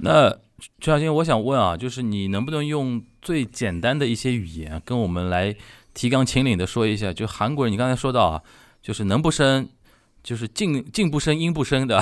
[0.00, 0.30] 那
[0.78, 5.54] 徐小新，我想问啊，就是你能不能用最简单的一些语言跟我们来
[5.92, 8.42] 提纲挈领的说一下，就韩国人，你刚才说到啊，
[8.80, 9.68] 就是能不生，
[10.22, 12.00] 就是进进不生，应不生的，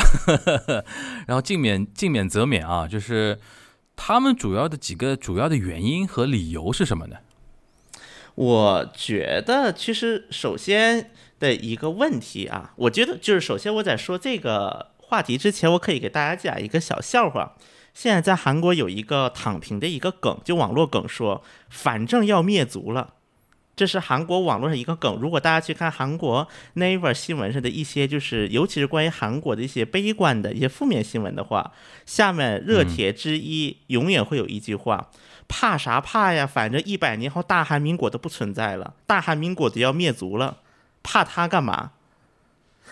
[1.27, 3.41] 然后尽免尽免则免啊，就是
[3.97, 7.17] 他们主要的几个主要的原因和理由是什么呢？
[8.41, 17.55] 我觉得其实首先的一个问题啊，我觉得就是首先我在说这个话题之前，我可以给大家讲一个小笑话。
[17.93, 23.13] 现在在韩国有一个躺平的一个梗，就网络梗说，反正要灭族了。
[23.77, 25.19] 这是韩国网络上一个梗。
[25.21, 31.73] 如果大家去看韩国 Naver 新闻上的一些，就是尤其是关于韩国的一些悲观的一些负面新闻的话，
[32.07, 35.11] 下面热帖之一永远会有一句话：
[35.51, 36.47] 怕啥怕呀？
[36.47, 40.59] 反正一百年后大韩民国都不存在了，大韩民国都要灭族了，
[41.03, 41.91] 怕他干嘛？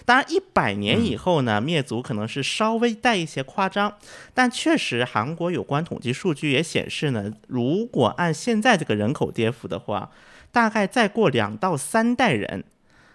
[0.04, 3.96] 当然，一百年以后呢，灭族可能是稍微带一些夸张，
[4.34, 10.10] 但确实韩国有关统计数据也显示呢，如果按现在这个人口跌幅的话，
[10.50, 12.64] 大概再过两到三代人，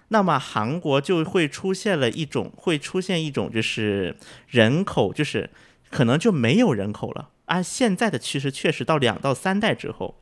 [0.08, 4.16] 那么韩国就会出现了一种，会出现一种就是
[4.48, 5.50] 人口就是
[5.90, 7.30] 可能就没有人口了。
[7.46, 10.20] 按现在的趋势，确实到两到三代之后，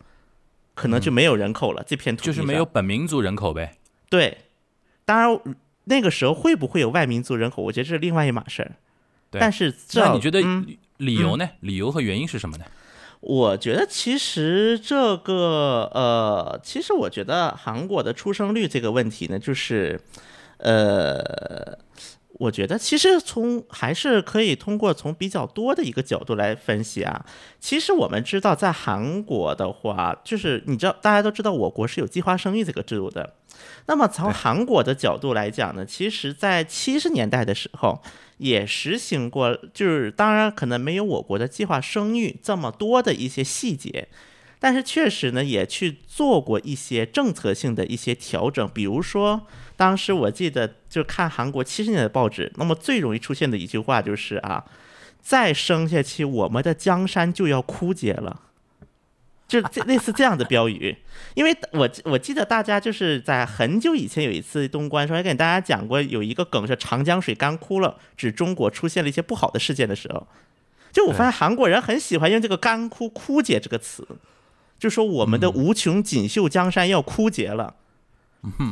[0.73, 1.83] 可能就没有人口了。
[1.85, 3.77] 这片土地就是没有本民族人口呗。
[4.09, 4.39] 对，
[5.05, 5.55] 当然
[5.85, 8.71] 那个时候会不会有外民族人口，我觉得这是另外一码事儿。
[9.29, 10.41] 对但是这那你觉得
[10.97, 11.49] 理由呢？
[11.61, 12.65] 理由和原因是什么呢？
[13.21, 20.01] 我觉得其实这个呃，其实我觉得韩国的出生率这个问题呢，就是
[20.57, 21.77] 呃，
[22.41, 27.23] 我觉得其实从还是可以通过从比较多的一个角度来分析啊。
[27.59, 33.35] 其实我们知道，在韩国的话，就是你知道大家都知道，我国是有计划生育这个制度的。
[33.85, 38.01] 那么从韩国的角度来讲呢，其实在七十年代的时候
[38.39, 44.07] 也实行过，就是当然可能没有我国的计划生育这么多的一些细节，
[44.63, 54.63] 但是确实呢也去做过一些政策性的一些调整，比如说当时我记得就看韩国七十年代的报纸，那么最容易出现的一句话就是啊，
[55.19, 58.41] 再生下去我们的江山就要枯竭了。
[59.47, 60.95] 就这类似这样的标语，
[61.33, 70.25] 因为我我记得大家就是在很久以前有一次东关时候，还给大家讲过有一个梗是长江水干枯了，指中国出现了一些不好的事件的时候，
[70.93, 74.07] 就我发现韩国人很喜欢用这个“干枯”“枯竭”这个词，
[74.81, 77.75] 就说我们的无穷锦绣江山要枯竭了。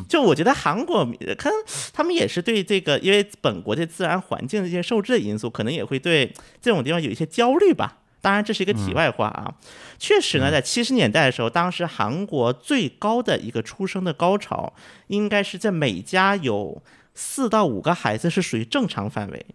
[0.07, 1.05] 就我觉得韩国
[1.37, 1.53] 可能
[1.93, 7.99] 他们也是对这个，因为本国的自然环境的一些受制的因素，可能也会对这种地方有一些焦虑吧。
[8.19, 9.53] 当然，这是一个题外话啊。
[9.99, 14.73] 确实呢，在七十年代的时候，当时韩国最高的一个出生的高潮，
[15.07, 16.81] 应该是在每家有
[17.13, 19.45] 四到五个孩子是属于正常范围。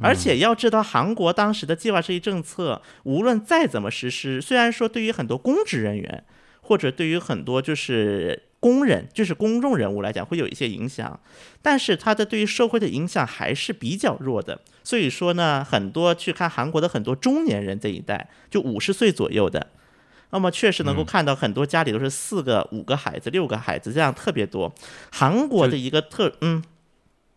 [0.00, 6.24] 而且要知道，韩国当时的计划生育政策，无论再怎么实施，虽然说对于很多公职人员，
[6.62, 11.20] 或者对于很多就是工人，就是公众人物来讲，会有一些影响，
[11.60, 14.60] 但是它的对于社会的影响还是比较弱的。
[14.82, 19.68] 所以说呢，很多去看韩国的很多中年人这一代，就五十岁左右的，
[20.30, 24.74] 那么确实能够看到很多家里都是四个、五个孩子、六个孩子，这样特别多。
[25.12, 26.62] 韩国的一个特嗯。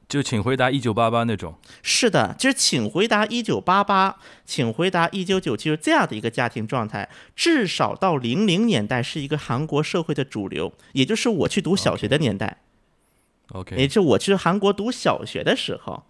[0.08, 1.56] 就请回答一九八八那种。
[1.82, 12.58] 是的，就是请回答一九八八，请回答一九九七，就是这样的一个家庭状态，至少到零零年代是一个韩国社会的主流，也就是我去读小学的年代，
[13.52, 16.04] 也 OK，就是我去韩国读小学的时候。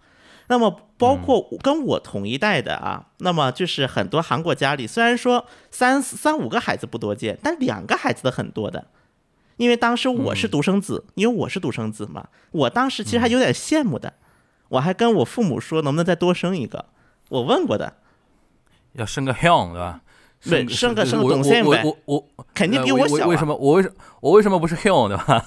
[0.48, 8.86] 那么，包括跟我同一代的啊，那么就是很多韩国家里，虽然说三三五个孩子不多见，但两个孩子的很多的。
[9.56, 14.12] 因为当时我是独生子，因为我是独生子嘛，我当时其实还有点羡慕的，
[14.68, 16.86] 我还跟我父母说能不能再多生一个，
[17.30, 17.94] 我问过的，
[18.92, 20.00] 要生个 Hyun 对吧？
[20.42, 25.44] 对，生个生个我董宪呗，我我我肯定比我小、啊为为什么我为什我为什么不是 Hyun 对吧？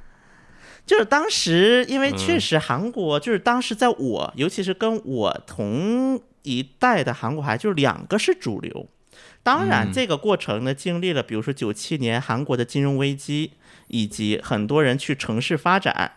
[0.86, 8.88] 就是当时，因为嗯确实韩国就是当时在我，尤其是跟我同一代的韩国孩，就是两个是主流。
[9.46, 13.52] 当然，嗯这个过程呢，经历了比如说九七年韩国的金融危机，
[13.86, 16.14] 以及很多人去城市发展，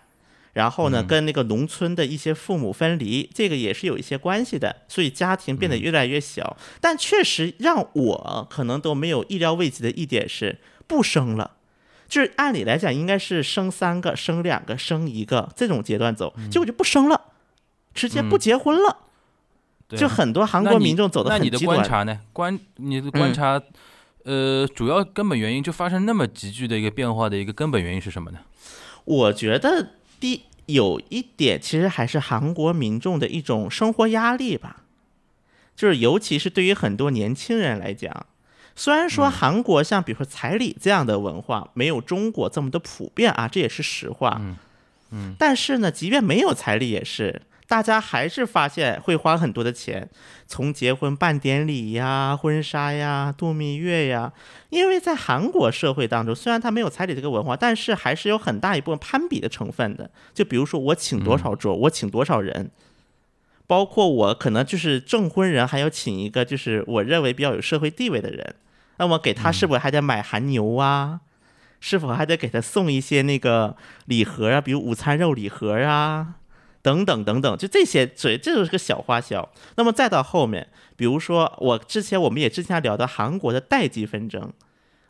[0.53, 6.57] 然后呢，嗯跟那个农村的一些父母分离，这个也是有一些关系的，所以家庭变得越来越小。
[6.81, 10.57] 但确实让我可能都没有意料未及的一点是
[10.87, 11.51] 不生了。
[12.07, 17.25] 就是按理来讲，应该是生三个、生两个、生一个这种阶段走，结果就不生了，
[17.93, 18.97] 直接不结婚了。
[19.89, 21.59] 对就很多韩国民众走的那你的。
[21.59, 22.19] 观察呢？
[22.31, 23.61] 观你的观嗯察，
[24.23, 28.39] 呃，主要根本原因就发生那么急剧的一个变化的一个根本原因是什么呢？
[29.03, 34.83] 我觉得第有一点，其实还是韩国民众的一种生活压力吧，
[35.75, 38.27] 就是尤其是对于很多年轻人来讲，
[38.75, 44.37] 虽然说韩国像比如说彩礼这样的文化没有中国这么的普遍啊，这也是实话。
[44.39, 44.57] 嗯
[45.11, 50.09] 嗯但是呢，即便没有彩礼，也是大家还是发现会花很多的钱，
[50.47, 54.33] 从结婚办典礼呀、婚纱呀、度蜜月呀。
[54.71, 60.09] 因为在韩国社会当中，虽然它没有彩礼这个文化，但是还是有很大一部分攀比的成分的。
[60.33, 62.71] 就比如说我请多少桌，我请多少人，
[63.67, 68.55] 包括我可能就是证婚人，还要请一个就是我认为比较有社会地位的人，
[68.97, 71.19] 那么给他是否还得买韩牛啊？
[71.79, 76.33] 是否还得给他送一些那个礼盒啊，比如午餐肉礼盒啊，
[76.81, 79.47] 等等等等，就这些，所以这就是个小花销。
[79.75, 84.51] 那么再到后面，比如说我之前我们也之前聊到韩国的代际纷争，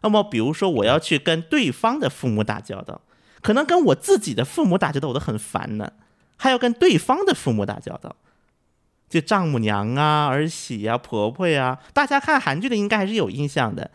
[0.01, 3.01] 那么比如说我要去跟对方的父母打交道，
[3.41, 5.91] 可能跟我自己的父母打交道我都很烦呢，
[6.37, 8.15] 还要跟对方的父母打交道。
[9.09, 13.89] 就丈母娘啊、儿媳呀、婆婆呀，大家看韩剧的应该还是有印象的。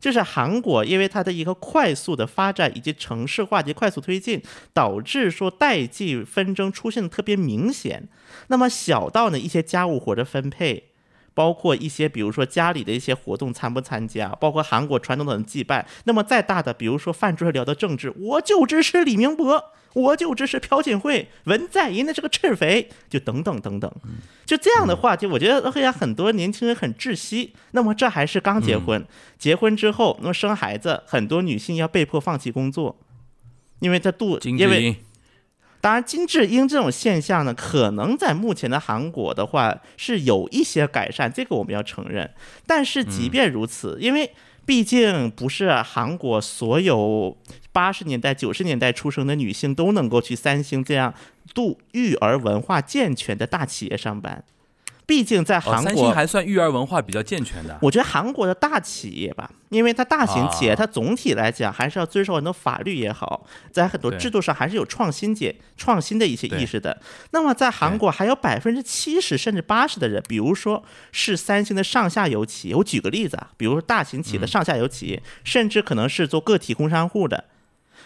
[0.00, 4.40] 就是韩国，因为它的一个快速的发展以及城市化及快速推进，
[4.72, 8.08] 导致说代际纷争出现的特别明显。
[8.46, 10.92] 那么小到呢一些家务活的分配，
[11.38, 15.86] 包括一些比如说家里的一些活动参不参加，包括韩国传统的祭拜。
[16.02, 19.62] 那么再大的，比如说饭桌上聊的政治，我就支持李明博，
[19.92, 23.88] 我就支持朴槿惠，文在寅的这个赤匪，就等等等等。
[24.44, 27.54] 就这样的话，就我觉得会让很多年轻人很窒息。
[27.70, 29.06] 那么这还是刚结婚，
[29.38, 32.98] 结婚之后，那么生孩子，很多女性要被迫放弃工作，
[33.78, 34.96] 因为她肚，因为
[35.88, 42.30] 当然金智英这种现象呢，可能在目前的韩国的话是有一些改善，这个我们要承认。
[42.66, 44.30] 但是即便如此，因为
[44.66, 47.34] 毕竟不是韩国所有
[47.72, 51.14] 八十年代、九十年代出生的女性都能够去三星这样
[51.54, 54.44] 度育儿文化健全的大企业上班。
[55.08, 57.78] 毕竟在哦，韩国，三星还算育儿文化比较健全的。
[57.80, 67.00] 我觉得韩国的大企业吧，因为它大型企业，啊它总体来讲还是要遵守很多法律也好，在很多制度上还是有创新解创新的一些意识的。
[67.30, 77.44] 那么在韩国还有百分之七十甚至八十的人，比如说是三星的上下游企业，我举个例子啊，比如说大型企业的上下游企业，甚至可能是做个体工商户的。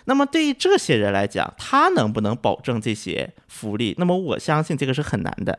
[0.04, 3.96] 那么对于这些人来讲，他能不能保证这些福利？
[3.98, 5.58] 那么我相信这个是很难的。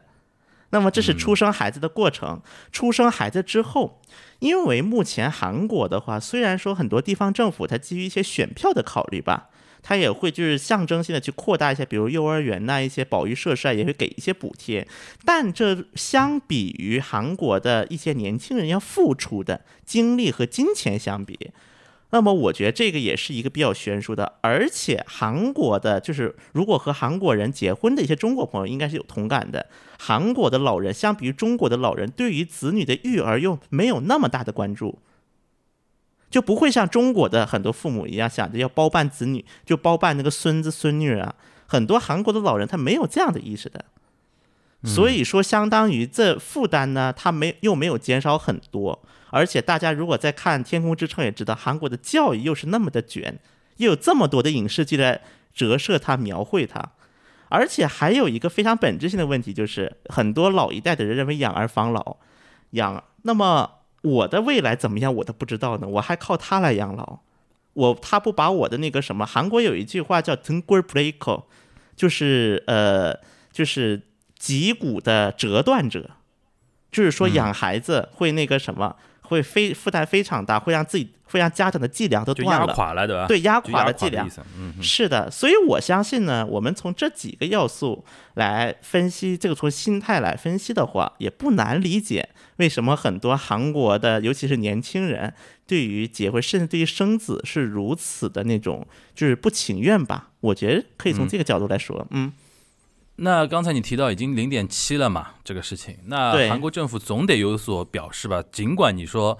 [0.73, 4.01] 那么这是出生孩子的过程，出生孩子之后，
[4.39, 9.49] 因为目前韩国的话，虽然说很多地方政府它基于一些选票的考虑吧，
[9.83, 14.87] 它也会就是象征性的去扩大一些，比如幼儿园呐、一些保育设施啊，也会给一些补贴。
[15.23, 21.51] 但这相比于韩国的一些年轻人要付出的精力和金钱相比，
[22.13, 29.65] 那么我觉得这个也是一个比较悬殊的，而且韩国的，就是如果和韩国人结婚的一些中国朋友应该是有同感的。
[29.97, 34.99] 韩国的老人相比于中国的老人，对于子女的育儿又没有那么大的关注，
[36.29, 41.33] 就不会像中国的很多父母一样想着要包办子女，就包办那个孙子孙女啊。
[41.65, 43.85] 很多韩国的老人他没有这样的意识的，
[44.85, 49.01] 所以说相当于这负担呢，他没又没有减少很多。
[49.35, 53.39] 而且大家如果在看《天空之城》，也知道韩国的教育又是那么的卷，
[53.77, 55.21] 又有这么多的影视剧来
[55.51, 56.91] 折射它、描绘它。
[57.49, 62.17] 而且还有一个非常本质性的问题，就是很多老一代的人认为养儿防老，
[62.71, 67.21] 养那么我的未来怎么样我都不知道呢，我还靠他来养老。
[67.73, 71.43] 我他不把我的那个什么，韩国有一句话叫 t e n g u r e a k
[71.95, 73.17] 就是呃
[73.51, 74.03] 就是
[74.37, 76.11] 脊骨的折断者，
[76.91, 78.95] 就是说养孩子会那个什么。
[79.33, 83.27] 会非负担非常大，会让自己会让家长的脊梁都断了，垮了，对吧？
[83.27, 84.33] 对，压垮了脊梁的意。
[84.33, 84.41] 思。
[84.57, 88.05] 嗯嗯是的，所以我相信呢，我们从这几个要素
[88.35, 95.33] 来分析，这个从心态来分析的话，也不难理解为什么很多韩国的，尤其是年轻人，
[95.65, 100.29] 对于结婚甚至对于生子是如此的那种，就是不情愿吧。
[100.39, 102.31] 我觉得可以从这个角度来说，嗯
[103.17, 108.43] 那刚才你提到已经零点七了嘛，这个事情，那韩国政府总得有所表示吧？
[108.51, 109.37] 尽管你说，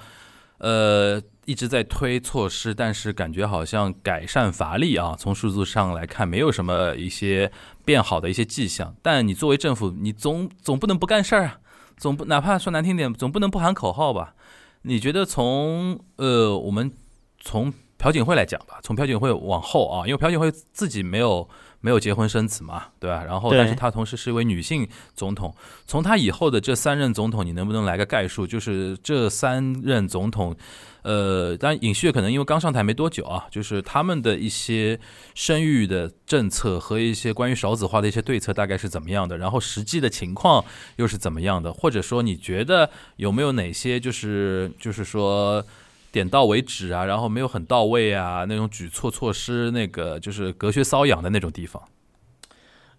[0.60, 5.16] 呃，一直在推措施，但是感觉好像改善乏力啊。
[5.18, 7.52] 从数字上来看，没有什么一些
[7.84, 8.96] 变好的一些迹象。
[9.02, 11.60] 但你作为政府，你总总不能不干事儿啊，
[11.98, 14.36] 总不哪怕说难听点，总不能不喊口号吧？
[14.84, 16.92] 你觉得从呃，我们
[17.40, 21.50] 从朴槿惠来讲吧，从朴槿惠往后啊，因为朴槿惠自己没有
[21.84, 23.26] 没有结婚生子嘛，对吧？
[23.26, 25.54] 然后，但是她同时是一位女性总统。
[25.86, 28.48] 从她以后的这三任总统，你能不能来个概述？
[28.48, 30.56] 就是这三任总统，
[31.02, 34.98] 呃，当然尹锡悦可能因为刚上台没多久啊，就是他们的一些
[35.36, 39.38] 生育的政策和一些关于少子化的一些对策大概是怎么样的？
[39.38, 40.64] 然后实际的情况
[40.96, 41.74] 又是怎么样的？
[41.74, 45.62] 或者说你觉得有没有哪些就是就是说？
[46.14, 51.82] 点到为止啊，然后没有很到位啊，那种举措措施，那个就是隔靴搔痒的那种地方。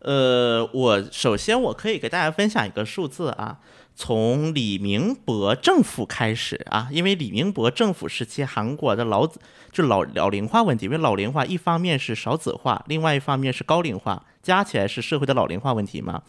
[0.00, 3.60] 呃，我首先我可以给大家分享一个数字啊，
[3.94, 9.40] 从李明博政府开始啊，因为李明博政府时期韩国的老子
[9.70, 16.22] 就老老龄化问题，因为老龄化一方面是少子化，另外一方面是高龄化，加起来是社会的老龄化问题嘛。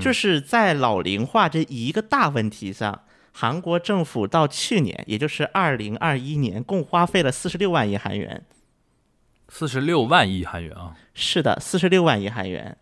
[0.00, 3.02] 就是在老龄化这一个大问题上，
[3.32, 8.44] 韩国政府到去年，也就是二零二一年，共花费了四十六万亿韩元。
[9.48, 12.76] 四十六万亿韩元啊，是的，四十六万亿韩元。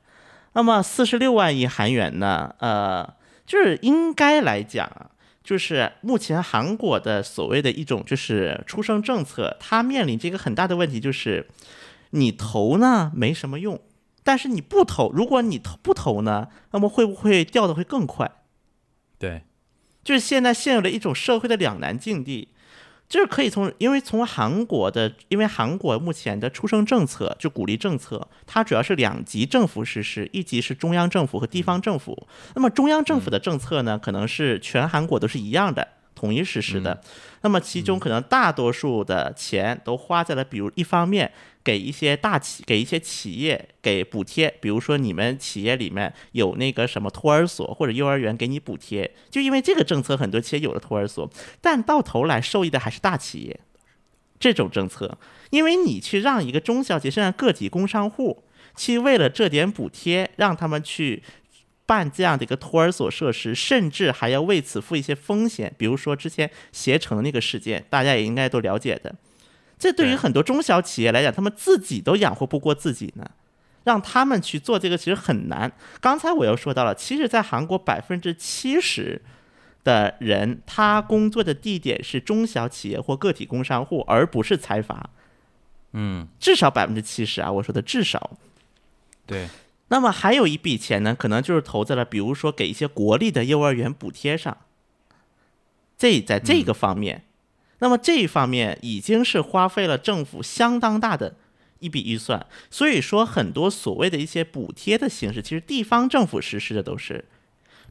[0.52, 2.54] 那么四十六万亿韩元呢？
[2.58, 3.14] 呃，
[3.46, 5.10] 就是应该来讲啊，
[5.42, 11.48] 就是目前韩国的所谓的一种就是出生政策，它面临这个很大的问题，就是
[12.10, 13.80] 你投呢没什么用，
[14.24, 18.30] 但是你不投，如果你投不投呢，那么会不会掉的会更快？
[19.18, 19.42] 对，
[20.10, 22.48] 就是现在陷入了一种社会的两难境地，
[23.08, 32.26] 就是可以从，因为从韩国的，因为韩国目前的出生政策就鼓励政策，它主要是两级政府实施，一级是中央政府和地方政府。
[32.56, 35.86] 那么中央政府的政策呢，可能是全韩国都是一样的。
[36.20, 37.00] 统一实施的，
[37.40, 41.32] 那么其中可能大多数的钱都花在了，比如一方面
[41.64, 51.30] 给一些大企给一些企业给补贴，比如说你们企业里面有那个什么托儿所或者幼儿园给你补贴，就因为这个政策，很多企业有了托儿所，
[51.62, 53.58] 但到头来受益的还是大企业。
[54.38, 55.18] 这种政策，
[55.50, 58.44] 因为你去让一个中小企业，甚至个体工商户，
[58.76, 61.22] 去为了这点补贴，让他们去
[61.90, 69.12] 办这样的一个托儿所设施，甚至还要为此付一些风险，比如说之前携程的那个事件，大家也应该都了解的。
[69.76, 73.28] 这对于很多中小企业来讲，他们自己都养活不过自己呢，
[73.82, 75.72] 让他们去做这个其实很难。
[76.00, 79.20] 刚才我又说到了，其实，在韩国百分之七十
[79.82, 85.10] 的人，他工作的地点是中小企业或个体工商户，而不是财阀，
[85.94, 88.38] 嗯，至少百分之七十啊，我说的至少。
[89.26, 89.48] 对，
[89.92, 94.56] 那么还有一笔钱呢，可能就是投在了，比如说给一些国立的幼儿园补贴上。
[95.98, 97.24] 这在这个方面，
[97.80, 101.34] 那么这一方面已经是花费了政府相当大的
[101.80, 102.46] 一笔预算。
[102.70, 107.24] 所以说，很多所谓的一些补贴的形式，其实地方政府实施的都是，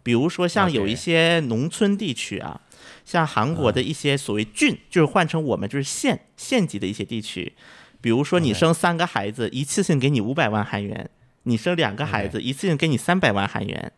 [0.02, 2.62] 比如说像有一些农村地区啊，
[3.04, 7.54] 像韩国的一些所谓郡，就是换成我们就是县县级的一些地区，
[8.00, 11.10] 比如说你生三个孩子，一次性给你五百万韩元。
[11.44, 13.92] 你生两个孩子，一次性给你三百万韩元，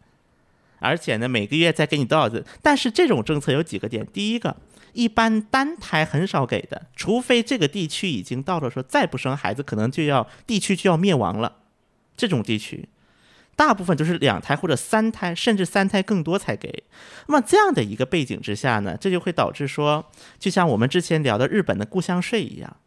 [0.79, 2.45] 而且呢，每个月再给你多少次？
[2.61, 4.57] 但是这种政策有几个点，第一个，
[4.93, 11.57] 一般单胎很少给的，除非这个地区已经到了说再不生孩子，可能就要地区就要灭亡了，
[12.15, 12.87] 这种地区。
[13.55, 16.83] 大部分都是两胎或者三胎，甚至三胎更多才给。
[17.27, 22.77] 那么这样的一个背景之下呢，这就会导致说，就像我们之前聊的日本的故乡税一样，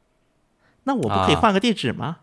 [0.84, 2.18] 那我不可以啊换个地址吗？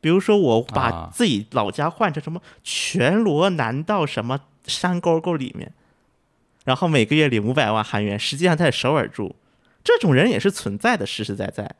[0.00, 5.72] 比如说我把啊自己老家换成什么全罗南道什么山沟沟里面，
[6.64, 9.36] 然后每个月领五百万韩元，实际上他在首尔住，
[9.84, 11.76] 这种人也是存在的，实实在在。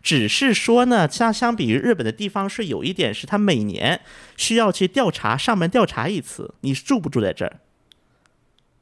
[0.00, 4.00] 只是说呢，相相比于日本的地方税，有一点是他每年
[4.36, 7.60] 需要去调查上门调查一次，你住不住在这儿，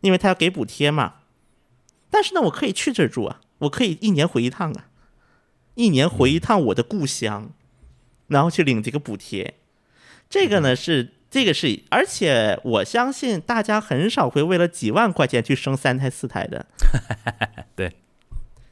[0.01, 1.14] 因为他要给补贴嘛。
[2.11, 4.89] 但是呢，我可以去这儿住啊，我可以一年回一趟啊，
[5.74, 7.51] 一年回一趟我的故乡，
[8.29, 9.55] 然后去领这个补贴。
[10.29, 16.66] 这个呢是这个是，而且我相信大家很少会为了几万块钱去生三胎四胎的。
[17.77, 17.93] 对，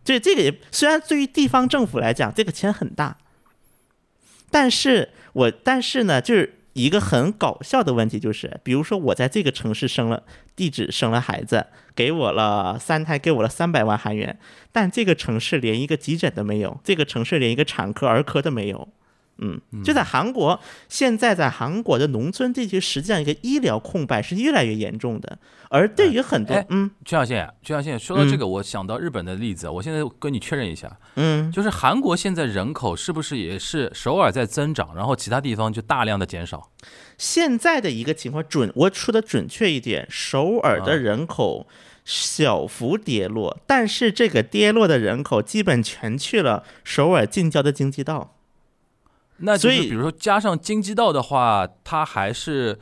[0.05, 3.19] 这这个也虽然对于地方政府来讲，这个钱很大，
[4.51, 10.25] 但是我但是呢，就是一个很搞笑的问题，就是比如说我在这个城市生了
[10.57, 14.37] 地址生了孩子，给我了三胎，给我了三百万韩元，
[14.73, 18.89] 但这个城市连一个急诊都没有，这个城市连一个产科儿科都没有。
[19.39, 20.59] 嗯，就在韩国，
[20.89, 25.39] 现在在韩国的农村地区，实际上一个医疗空白是越来越严重的。
[25.71, 36.71] 而对于很多，哎嗯曲小线，曲小线，说到这个，我想到日本的例子，我现在跟你确认一下，嗯，就是韩国现在人口是不是也是首尔在增长，然后其他地方就大量的减少？
[37.19, 41.67] 现在的一个情况准，我说的准确一点，首尔啊的人口
[42.05, 48.34] 小幅跌落，但是这个跌落的人口基本全去了首尔近郊的经济道。
[49.39, 52.79] 那就是所以比如说加上京畿道的话，它还是。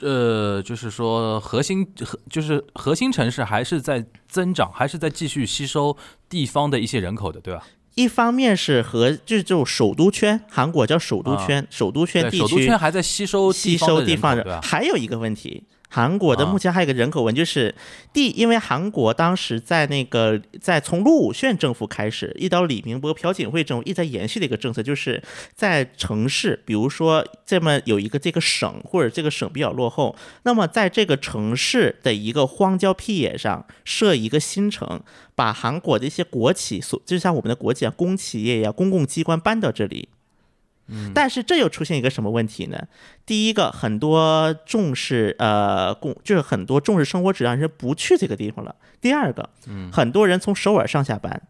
[0.00, 5.96] 呃，就是说核心核就是核心城市还是在增长，还是在继续吸收
[6.28, 7.66] 地方的一些人口的，对吧？
[7.94, 14.60] 一方面是和就是这种首都圈，韩国叫首都圈，首都圈地区，首都圈还在吸收吸收地方人？
[14.60, 17.74] 还有一个问题，韩国的啊目前还有一个人口问题，就是
[18.12, 25.22] 第，因为韩国当时在那个在从陆武铉政府开始，一到李明博、朴槿惠政府一直在延续的一个政策，就是
[25.54, 35.00] 在城市，比如说这么有一个这个省或者这个省比较落后，那么在这个城市的一个荒郊僻野上设一个新城，
[35.34, 40.08] 把韩国的一些国企所，就像我们的国企啊、公企业呀、公共机关搬到这里。
[41.14, 42.80] 但是这又出现一个什么问题呢？
[43.24, 48.74] 第一个，很多重视呃公，就是很多重视生活质量的人不去这个地方了。
[49.00, 49.50] 第二个，
[49.92, 51.42] 很多人从首尔上下班，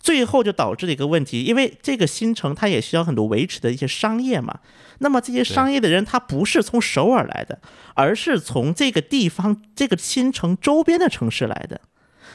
[0.00, 4.58] 最后就导致了一个问题，因为这个新城它也需要很多维持的一些商业嘛。
[4.98, 7.60] 那么这些商业的人，他不是从首尔来的，
[7.94, 11.80] 而是从这个地方这个新城周边的城市来的。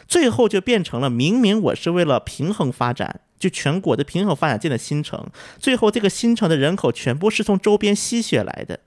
[0.10, 8.80] 最后就变成了，明明我是为了平衡发展，就全国的平衡发展建的新城，最后这个新城的人口全部是从周边吸血来的，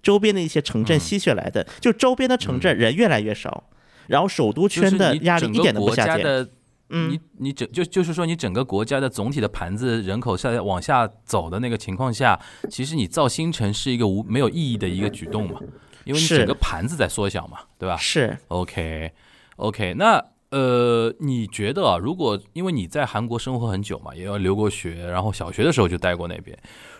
[0.00, 3.64] 周边的一些城镇吸血来的，就周边的城镇人越来越少，
[4.06, 6.48] 然后首都圈的压力一点都不下降。
[6.94, 12.38] 嗯你你整就就是说你整个国家的总体的盘子人口下往下走的那个情况下，
[12.68, 15.58] 其实你造新城是一个无没有意义的一个举动嘛，
[16.04, 19.10] 因为你整个盘子在缩小嘛，对吧是，？OK
[19.56, 20.22] OK，那
[20.52, 26.56] 呃，你觉得啊，如果因为你在韩国生活很久嘛，也要留过学，然后小学的时候就待过那边，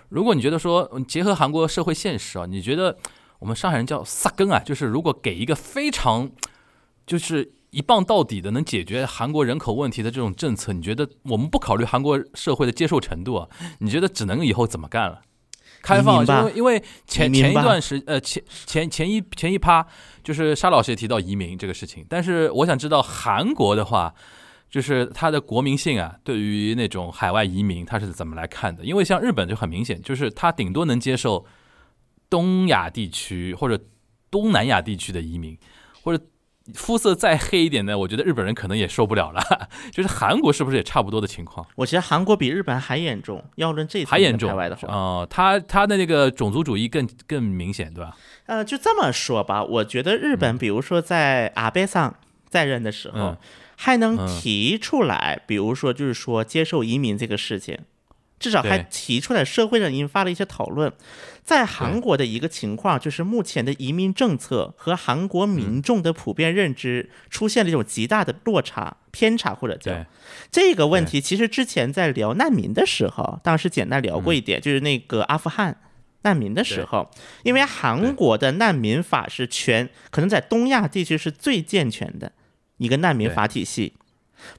[0.09, 2.97] 如果你觉得说结合韩国社会现实啊，你觉得
[3.41, 6.31] 我们上海人叫撒根啊，就是如果给一个非常
[7.07, 13.49] 就是一棒到底的能解决韩国人口问题的这种政策，你觉得我们不考虑韩国社会的接受程度啊？
[13.81, 15.21] 你觉得只能以后怎么干了？
[15.83, 19.85] 开放，因为因为前前一段时呃前前前一前一趴
[20.23, 24.15] 就是沙老师也提到移民这个事情，但是我想知道韩国的话，
[24.71, 28.85] 就是它的国民性啊，对于那种海外移民它是怎么来看的？
[28.85, 31.45] 因为像日本就很明显，就是它顶多能接受
[32.31, 33.79] 东亚地区或者
[34.31, 35.59] 东南亚地区的移民，
[36.03, 36.25] 或者
[36.75, 39.43] 肤色再黑一点的，我觉得日本人可能也受不了了。
[39.91, 41.67] 就是韩国是不是也差不多的情况？
[41.77, 43.45] 我觉得韩国比日本还严重。
[43.57, 48.17] 要论这还严重排外的话，哦，他他的那个种族主义更更明显，对吧？
[48.47, 52.15] 呃，就这么说吧，我觉得日本，比如说在阿贝桑
[52.49, 53.37] 在任的时候，嗯
[53.77, 57.77] 还能嗯提出来，比如说就是说接受移民这个事情，
[58.43, 60.93] 至少还提出来，社会上引发了一些讨论。
[61.45, 69.93] 在韩国的一个情况就是，目前的移民政策和韩国民众的普遍认知出现了一种极大的落差、偏差，或者叫，
[70.51, 75.77] 这个问题，其实之前在聊难民的时候，当时简单聊过一点，就是那个阿富汗
[76.23, 77.11] 难民的时候，
[77.43, 82.31] 因为韩国的难民法是全可能在东亚地区是最健全的
[82.77, 83.95] 一个难民法体系，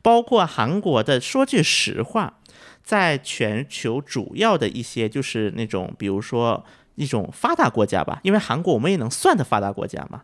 [0.01, 2.39] 包括韩国的，说句实话，
[2.83, 6.65] 在全球主要的一些就是那种，比如说
[6.95, 10.23] 一种发达国家吧，因为韩国我们也能算的发达国家嘛。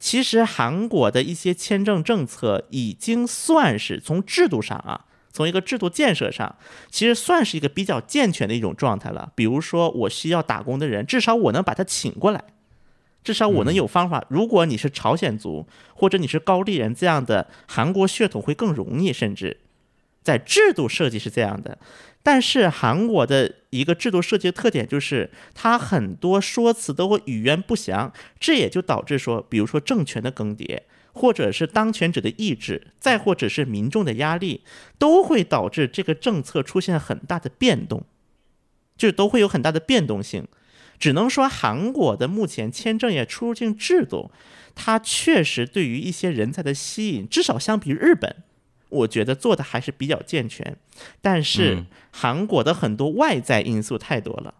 [0.00, 6.56] 其实韩国的一些签证政策已经算是从制度上啊，从一个制度建设上，
[6.90, 9.32] 其实算是一个比较健全的一种状态了。
[9.34, 12.44] 比如说，我需要打工的人，至少我能把他请过来，
[13.22, 14.26] 至少我能有方法。
[14.28, 19.58] 如果你是朝鲜族或者你是高丽人这样的韩国血统会更容易，甚至
[20.24, 21.78] 在制度设计是这样的。
[22.24, 28.10] 但是韩国的一个制度设计的特点就是，它很多说辞都会语言不详，
[28.40, 30.80] 这也就导致说，比如说政权的更迭，
[31.12, 34.62] 或者是当权者的意志，再或者是民众的压力，
[34.98, 38.06] 都会导致这个政策出现很大的变动，
[38.96, 40.48] 就都会有很大的变动性。
[40.98, 44.30] 只能说韩国的目前签证业出入境制度，
[44.74, 48.36] 它确实对于一些人才的吸引，至少相比于日本。
[48.94, 50.76] 我觉得做的还是比较健全，
[51.20, 51.86] 但是嗯。
[52.16, 54.54] 韩国的很多外在因素太多了，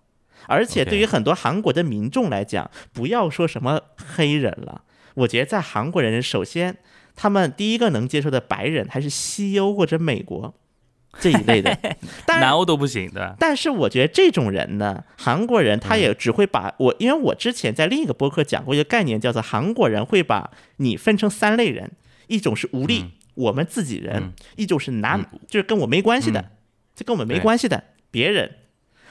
[0.49, 4.83] 而且对于很多韩国的民众来讲，不要说什么黑人了，
[5.15, 6.77] 我觉得在韩国人首先
[7.15, 10.53] 他们第一个能接受的白人还是西欧或者美国
[11.21, 11.79] 这一类的，
[12.27, 13.37] 但南欧都不行的。
[13.39, 21.93] 但是我觉得这种人呢，韩国人他也只会把我，因为我之前在另一个播客讲过一个概念，叫做韩国人会把你分成三类人，
[22.27, 26.53] 一种是无力，我们自己人；一种是拿，就是跟我没关系的，
[26.95, 28.49] 这跟我们没关系的别人；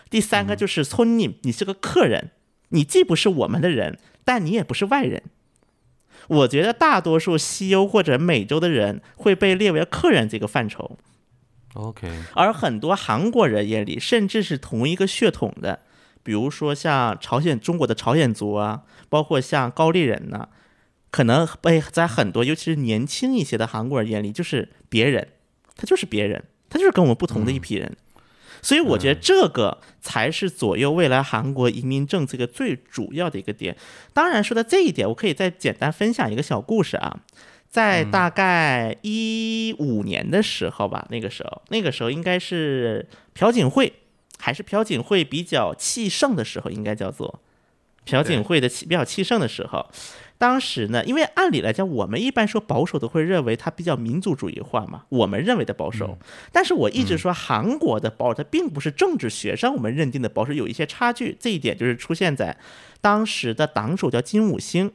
[0.10, 2.32] 第三个就是村你，你是个客人，
[2.70, 5.24] 你既不是我们的人，但你也不是外人。
[6.28, 10.98] 我觉得大多数西欧或者美洲的人会被列为客人这个范畴。
[11.74, 15.82] OK，而很多韩国人眼里，甚至是同一个血统的，
[16.22, 20.48] 比如说像朝鲜中国的朝鲜族啊，包括像高丽人呐、
[21.14, 25.28] 可能被在很多尤其是年轻一些的韩国人眼里，就是别人，
[25.76, 27.96] 他就是别人，他就是跟我们不同的一批人。
[28.64, 33.78] 所以我觉得这个才是左右未来韩国移民政策的最主要的一个点。
[34.12, 37.20] 当然，说到这一点，我可以再简单分享一个小故事啊。
[37.70, 43.94] 在大概一五年的时候吧，那个时候，那个时候应该是朴槿惠，
[44.40, 47.40] 还是朴槿惠比较气盛的时候，应该叫做
[48.04, 49.88] 朴槿惠的气比较气盛的时候。
[50.44, 56.18] 当时呢，因为按理来讲，我们一般说保守都会认为它比较民族主义化嘛，我们认为的保守。
[56.52, 61.38] 但是我一直说韩国的保守，它并不是政治学上我们认定的保守，有一些差距。
[61.40, 62.58] 这一点就是出现在
[63.00, 64.92] 当时的党首叫金武星，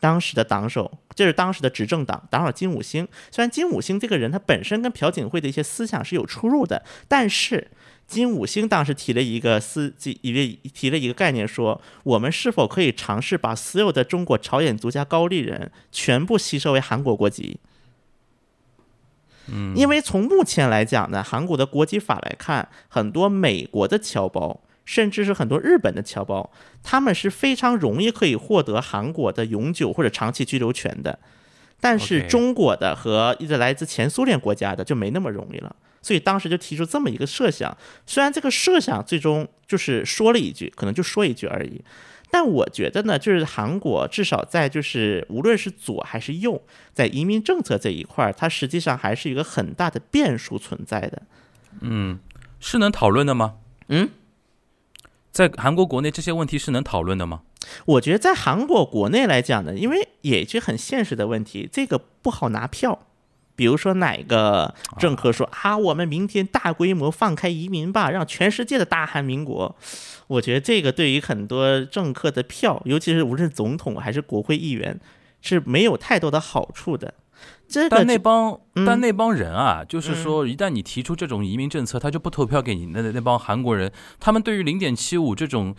[0.00, 3.06] 当时的党首，这是当时的执政党党首金武星。
[3.30, 7.70] 虽然金武星这个人他本身跟朴槿惠的一些思想是有出入的，但是
[8.12, 17.58] 金五星当时提了一个思，一个提了一个概念说，我们是否可以尝试把所有的中国朝鲜族加高丽人全部吸收为韩国国籍？
[19.48, 26.52] 嗯，因为从目前来讲呢，韩国的国籍法来看，很多美国的侨胞，甚至是很多日本的侨胞，
[26.82, 31.18] 他们是非常容易可以获得韩国的永久或者长期居留权的。
[31.80, 37.74] 但是中国的和一直来自前苏联国家的就没那么容易了，所以当时就提出这么一个设想。
[38.04, 41.80] 虽然这个设想最终就是说了一句，可能就说一句而已，
[42.30, 51.22] 但我觉得呢，就是韩国至少在就是无论是左还是右，在移民政策这一块儿，它实际上还是一个很大的变数存在的。
[51.80, 52.18] 嗯
[52.60, 53.54] 是能讨论的吗？
[53.88, 54.10] 嗯，
[55.30, 57.42] 在韩国国内这些问题是能讨论的吗？
[57.86, 63.06] 我觉得在韩国国内来讲呢，因为也是很现实的问题，这个不好拿票。
[63.54, 69.76] 比如说哪个政客说啊，我们明天大规模放开移民吧，让全世界的大韩民国。
[70.28, 74.98] 我觉得这个对于很多政客的票，尤其是无论是总统还是国会议员，
[75.40, 77.14] 是没有太多的好处的。
[77.68, 82.86] 这个但那帮、嗯但那帮人啊，就是说，一旦你提出这种移民政策，他就不投票给你。
[82.86, 83.90] 那那帮韩国人，
[84.20, 85.74] 他们对于零点七五这种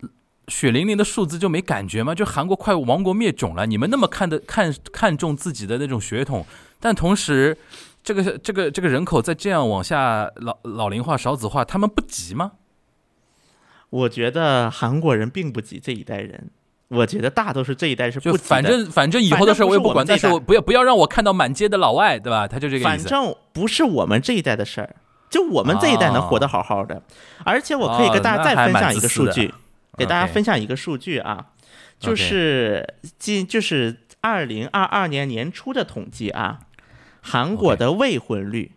[0.00, 0.08] 呃
[0.48, 2.14] 血淋淋的数字就没感觉吗？
[2.14, 6.44] 就韩国快亡国灭种了，你们那么看的看看重自己的那种血统，
[6.84, 7.56] 但同时，
[8.02, 12.52] 这个这个这个人口再这样往下老老龄化、少子化，他们不急吗？
[13.88, 16.50] 我觉得韩国人并不急这一代人，
[16.88, 18.44] 我觉得大都是这一代是不急的。
[18.44, 22.46] 反正反正以后的事儿我也不管，但是我不要不要让我看到满街的老外，对吧？
[22.46, 22.84] 他就这个意思。
[22.84, 24.94] 反正不是我们这一代的事儿，
[25.30, 27.02] 就我们这一代能活得好好的。
[27.46, 29.54] 而且我可以跟大家再分享一个数据，哦
[29.96, 31.46] 给大家分享一个数据啊，
[31.98, 36.58] 就是今就是二零二二年年初的统计啊，
[37.24, 38.72] 韩国的未婚率。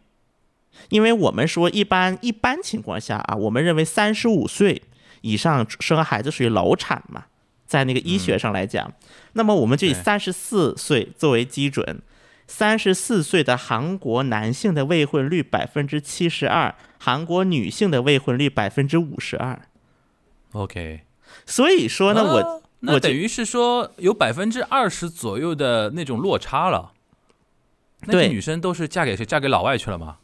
[0.89, 4.83] 因为我们说一般一般情况下啊，我们认为三十五岁
[5.21, 7.25] 以上生孩子属于老产嘛，
[7.65, 8.93] 在那个医学上来讲，
[9.33, 12.01] 那么我们就以对三十四岁作为基准，
[12.45, 19.59] 三十四岁的韩国男性的未婚率百分之七十二，韩国女性的未婚率百分之五十二。
[20.51, 21.01] OK，
[21.47, 26.93] 所以说呢，我啊那等于是说有百分之二十左右的那种落差了。
[28.01, 28.27] 那对。
[28.27, 29.25] 些女生都是嫁给谁？
[29.25, 30.17] 嫁给老外去了吗？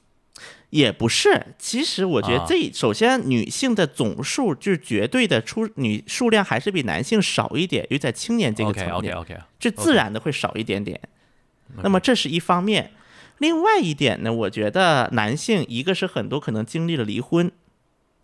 [0.70, 2.46] 也不是，其实我觉得啊。
[2.48, 11.00] 这、首先女性的总数就是绝对的出女数量还是比男性少一点，尤其在青年这个层面 OK，这自然的会少一点点。
[11.84, 12.92] 那么这是一方面，
[13.38, 17.52] 另外一点呢，我觉得男性一个是很多可能经历了离婚，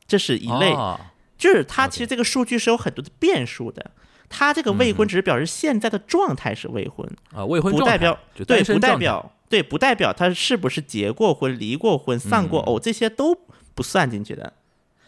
[0.07, 0.99] 这是一类，哦
[1.37, 3.91] 就是他其实这个数据是有很多的变数的。
[4.27, 13.35] 他这个未婚只是表示现在的状态是未婚，啊，未婚不代表就对，不代表对，不代表他是不是结过婚、离过婚、丧过偶，这些都
[13.73, 14.53] 不算进去的。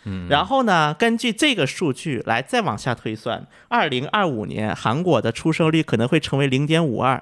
[0.05, 7.21] 嗯，然后呢，根据这个数据来再往下推算，二零二五年韩国的出生率可能会成为零点五二，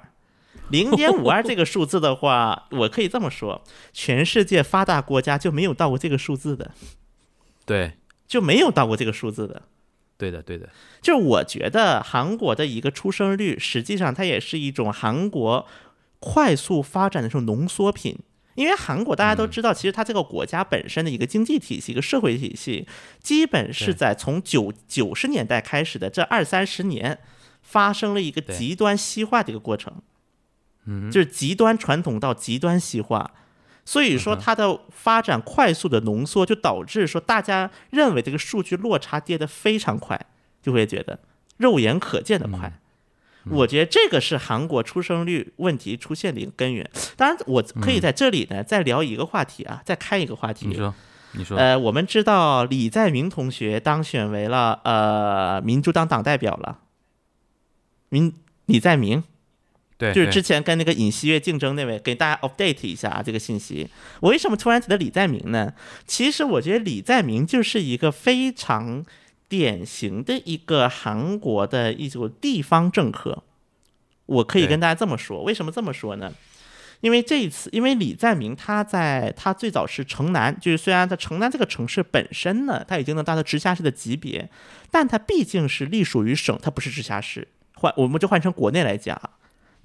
[0.69, 3.61] 零点五二这个数字的话，我可以这么说，
[3.91, 6.71] 全世界发达国家就没有到过这个数字的，
[7.65, 9.63] 对，就没有到过这个数字的。
[10.17, 10.69] 对的，对的，
[11.01, 15.65] 就是我觉得韩国的一个出生率，实际上它也是一种韩国
[16.19, 18.17] 快速发展的这种浓缩品。
[18.55, 22.85] 因为韩国大家都知道，其实它这个国家本身的一个经济体系、一个社会体系，
[23.23, 27.19] 基本是在从九九十年代开始的这二三十年，
[27.61, 29.93] 发生了一个极端西化的一个过程。
[30.85, 33.31] 嗯，就是极端传统到极端西化，
[33.85, 40.19] 所以说它的发展快速的浓缩，就导致说大家认为这个数据落差跌得非常快，
[40.61, 41.19] 就会觉得
[41.55, 42.67] 肉眼可见的快。
[42.67, 42.79] 嗯
[43.45, 46.89] 我觉得这个是韩国出生率问题出现的一个根源。
[47.15, 50.67] 当然，我可以在这里呢再聊一个话题啊，再开一个话题。
[50.67, 50.93] 你说，
[51.31, 56.79] 你说，呃，我们知道李在明同学当选为了呃民主党党代表了，
[58.09, 58.33] 民
[58.65, 59.23] 李在明。
[59.97, 63.89] 对，对就是之前跟那个尹锡悦竞争那位，给大家 update 一下啊这个信息。
[64.21, 65.73] 我为什么突然提到李在明呢？
[66.07, 69.03] 其实我觉得李在明就是一个非常
[69.49, 73.43] 典型的一个韩国的一种地方政客。
[74.27, 76.31] 我可以跟大家这么说，为什么这么说呢？
[77.01, 84.49] 因为这一次，因为李在明他在他最早是城南，就是虽然他城南这个城市本身呢，他已经能达到直辖市的级别，
[84.91, 87.47] 但它毕竟是隶属于省，它不是直辖市。
[87.75, 89.29] 换我们就换成国内来讲啊，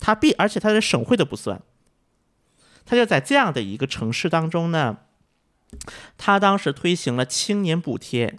[0.00, 1.62] 它必而且它的省会都不算，
[2.84, 4.98] 他就在这样的一个城市当中呢，
[6.18, 8.36] 他当时推行了青年补贴，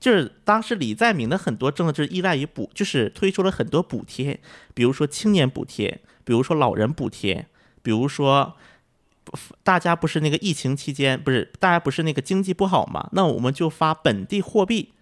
[0.00, 4.40] 就是当时李在明的很多政策就是依赖于补，就是推出了很多补贴，
[4.74, 7.46] 比如说青年补贴，比如说老人补贴，
[7.82, 8.56] 比如说。
[9.62, 13.08] 大家不是那个疫情期间，不是大家不是那个经济不好嘛？
[13.12, 14.92] 那我们就发本地货币，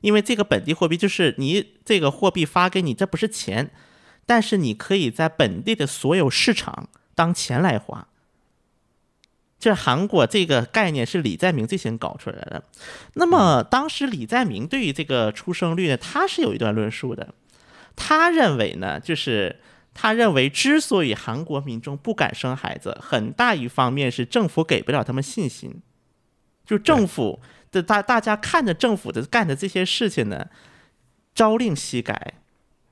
[0.00, 3.70] 因为这个本地货币就是你这个货币发给你，这不是钱，
[4.26, 8.08] 但是你可以在本地的所有市场当钱来花。
[9.64, 12.62] 这韩国这个概念是李在明最先搞出来的。
[13.14, 17.32] 那么当时李在明对于这个出生率呢，他是有一段论述的。
[17.96, 19.60] 他认为呢，就是
[19.94, 25.80] 他认为之所以韩国民众不敢生孩子，很大一方面是政府给不了他们信心，
[26.66, 27.40] 就政府
[27.72, 30.48] 的大大家看着政府的干的这些事情呢，
[31.34, 32.34] 朝令夕改，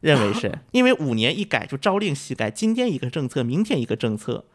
[0.00, 4.46] 认为是 因为五年一改就朝令夕改，今天一个政策，明天一个政策，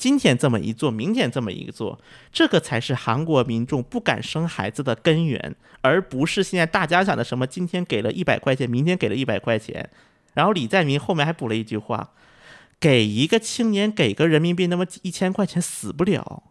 [0.00, 2.00] 今天这么一做，明天这么一做，
[2.32, 9.90] 这个才是韩国民众不敢生孩子的根源，而不是现在大家想的什么今天给了一百块钱，明天给了一百块钱。
[10.32, 12.14] 然后李在明后面还补了一句话
[12.80, 16.44] ：“给一个青年给个人民币那么一千块钱死不了，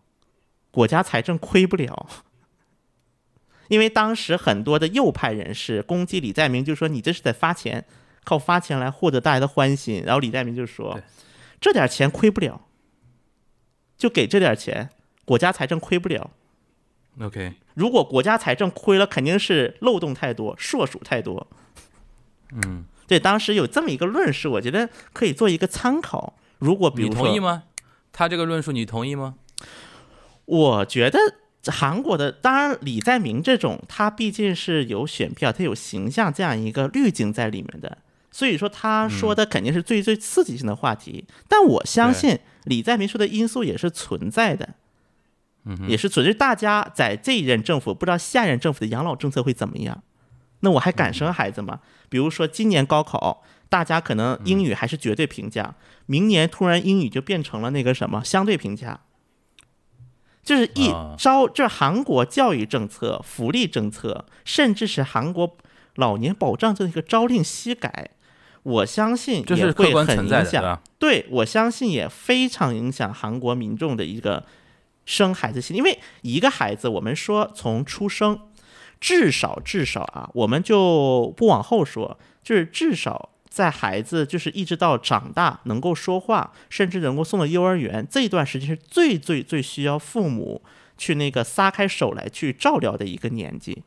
[0.69, 2.07] 国家财政亏不了。”
[3.69, 7.83] 因为当时很多的右派人士攻击李在明，就说你这是在发钱，
[8.23, 10.03] 靠发钱来获得大家的欢心。
[10.05, 10.99] 然后李在明就说
[11.59, 12.61] ：“这点钱亏不了，
[13.99, 14.89] 就给这点钱，
[15.25, 16.31] 国家财政亏不了。
[17.21, 21.45] OK，如果国家财政亏了，肯定是漏洞太多，硕鼠太多。”
[22.51, 26.33] 嗯，对，当时有这么一个论述，我觉得可以做一个参考。
[26.57, 27.63] 如果比你如说，同意吗？
[28.11, 29.35] 他这个论述你同意吗？
[30.45, 31.19] 我觉得
[31.67, 37.99] 韩国的，当然李在明这种，他毕竟是有选票，他有形象这样一个滤镜在里面的，
[38.31, 41.25] 所以说他说的肯定是最最刺激性的话题。
[41.47, 44.75] 但我相信李在明说的因素也是存在的，
[45.87, 46.33] 也是存在。
[46.33, 50.03] 大家在这一任政府不知道下一任政府的养老政策会怎么样，
[50.61, 51.79] 那我还敢生孩子吗？
[52.09, 53.43] 比如说今年高考。
[53.71, 55.75] 大家可能英语还是绝对评价，
[56.07, 59.01] 明年突然英语就变成了那个什么相对评价，
[60.41, 65.55] 就是一啊招，就是韩国教育政策、福利政策，甚至是韩国
[65.93, 68.09] 老年保障这一个朝令夕改，
[68.69, 70.61] 我相信也会很影响。
[70.61, 70.81] 吧？
[70.97, 74.45] 对我相信也非常影响韩国民众的一个
[75.05, 78.39] 生孩子心，因为一个孩子，我们说从出生，
[78.99, 83.29] 至少至少啊，我们就不往后说，就是至少。
[83.49, 90.61] 在孩子就是一直到长大能够说话，甚至能够送到幼儿园这一段时间是最最最需要父母
[90.99, 93.81] 去那个撒开手来去照料的一个年纪，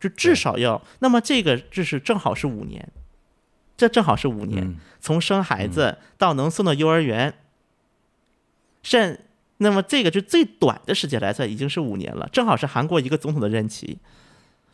[0.00, 0.80] 就至少要。
[1.00, 2.88] 那么这个就是正好是五年，
[3.76, 7.34] 这正好是五年，嗯从生孩子到能送到幼儿园，
[8.82, 9.20] 甚
[9.58, 13.98] 那么这个就最短的时间来算已经是五年了，正好是韩国一个总统的任期。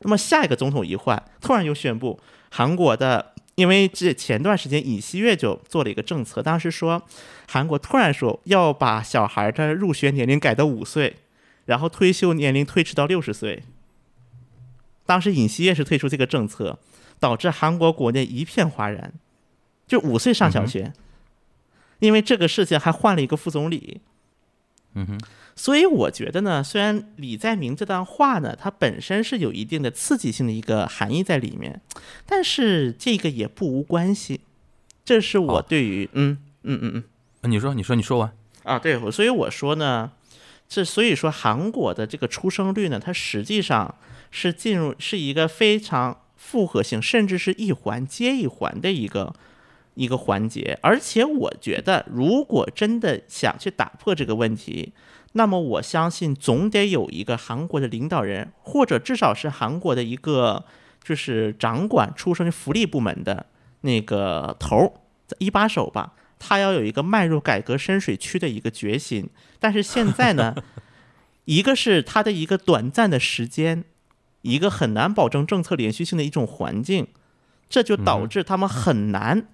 [0.00, 2.18] 那么下一个总统一换，突然又宣布
[2.50, 7.02] 韩国的，因为这前段时间尹锡悦就做了一个政策，当时说
[7.48, 11.16] 韩国突然说要把小孩的入学年龄改到五岁，
[11.66, 13.62] 然后退休年龄推迟到六十岁。
[15.04, 16.78] 当时尹锡悦是推出这个政策，
[17.20, 19.12] 导致韩国国内一片哗然，
[19.86, 20.92] 就五岁上小学。
[22.00, 24.00] 因为这个事情还换了一个副总理。
[24.94, 25.20] 嗯哼，
[25.54, 31.80] 所以我觉得呢，虽然李在明这段话呢，它本身是有一定的刺激性的一个含义在里面，
[32.26, 34.40] 但是这个也不无关系。
[35.04, 37.04] 这是我对于嗯嗯嗯嗯
[37.42, 38.32] 呃你说，你说，你说完。
[38.62, 40.10] 啊，对，所以我说呢，
[40.68, 43.94] 这所以说韩国的这个出生率呢，它实际上
[44.30, 49.34] 是进入是一个非常复合性，甚至是一环接一环的一个
[49.94, 50.78] 一个环节。
[50.80, 54.94] 而且我觉得，如果真的想去打破这个问题，
[55.34, 60.64] 那么我相信总得有一个韩国的领导人，或者至少是韩国的一个
[61.04, 63.46] 就是掌管出生福利部门的
[63.82, 64.92] 那个头儿
[65.38, 66.14] 一把手吧。
[66.42, 69.28] 他要有一个迈入改革深水区的一个决心，
[69.58, 70.56] 但是现在呢，
[71.44, 73.84] 一个是他的一个短暂的时间，
[74.42, 77.06] 一个很难保证政策连续性的一种环境，
[77.68, 79.48] 这就导致他们很难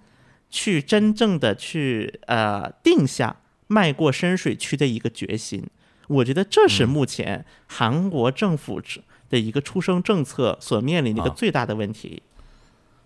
[0.49, 5.65] 去真正的去呃定下迈过深水区的一个决心。
[6.07, 8.81] 我觉得这是目前韩国政府
[9.29, 12.23] 的一个出生政策所面临的一个啊最大的问题。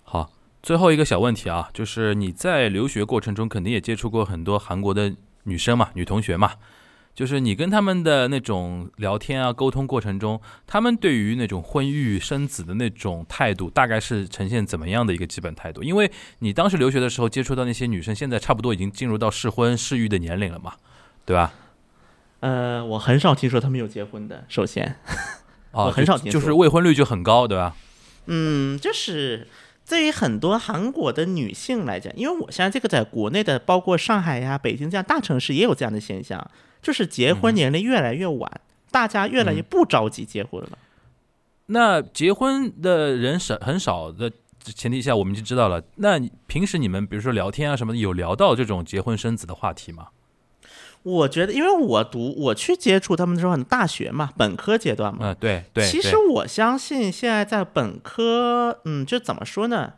[0.03, 5.15] 好，最后一个小问题啊，就是你在留学过程中肯定也接触过很多韩国的
[5.45, 6.53] 女生嘛，女同学嘛，
[7.13, 15.83] 就是你跟他们的那种聊天啊、沟通过程中，他们对于那种婚育生子的那种态度，大概是呈现怎么样的一个基本态度？
[15.83, 20.73] 因为你当时留学的时候接触到那些女生，现在差不多已经进入到适婚适育的年龄了嘛，
[21.25, 21.53] 对吧？
[22.39, 24.45] 呃，我很少听说他们有结婚的。
[24.47, 24.95] 首先，
[25.71, 27.75] 啊， 我很少听说就就是未婚率就很高，对吧？
[28.25, 29.47] 嗯，就是
[29.87, 36.49] 对于很多韩国的女性来讲，因为我现在这个在国内的，包括上海呀、北京这样大城市也有这样的现象，
[36.81, 40.77] 就是结婚年龄越来越晚，大家越来越不着急结婚了。
[41.67, 44.31] 那结婚的人少很少的
[44.63, 45.83] 前提下，我们就知道了。
[45.95, 50.07] 那平时你们比如说聊天啊什么的，有聊到这种结婚生子的话题吗？
[51.03, 55.19] 我觉得，因为我读我去接触他们的时候，很大学嘛，本科阶段嘛。
[55.21, 55.85] 嗯，对对。
[55.85, 59.93] 其实我相信现在在本科，嗯，就怎么说呢？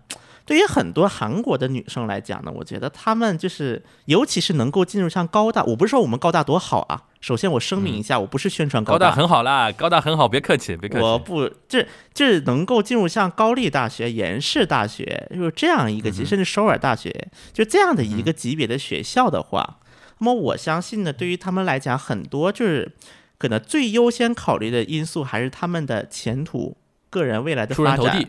[0.46, 7.04] 对于很多韩国的女生来讲呢，我觉得她们就是，尤其是能够进入像高大，我不是说我们高大多好啊。
[7.22, 11.02] 首先我声明一下，我不是宣传嗯高大，大很好啦，高大很好，别客气，别客气。
[11.02, 19.78] 我不，这这能够进入像高丽大学、延世大学，就是这样一个级，甚至首尔大学，就这样的一个级别的学校的话，
[20.24, 22.90] 那么我相信呢，对于他们来讲，很多就是
[23.38, 26.78] 可能最优先考虑的因素还是他们的前途、
[27.10, 28.26] 个人未来的发展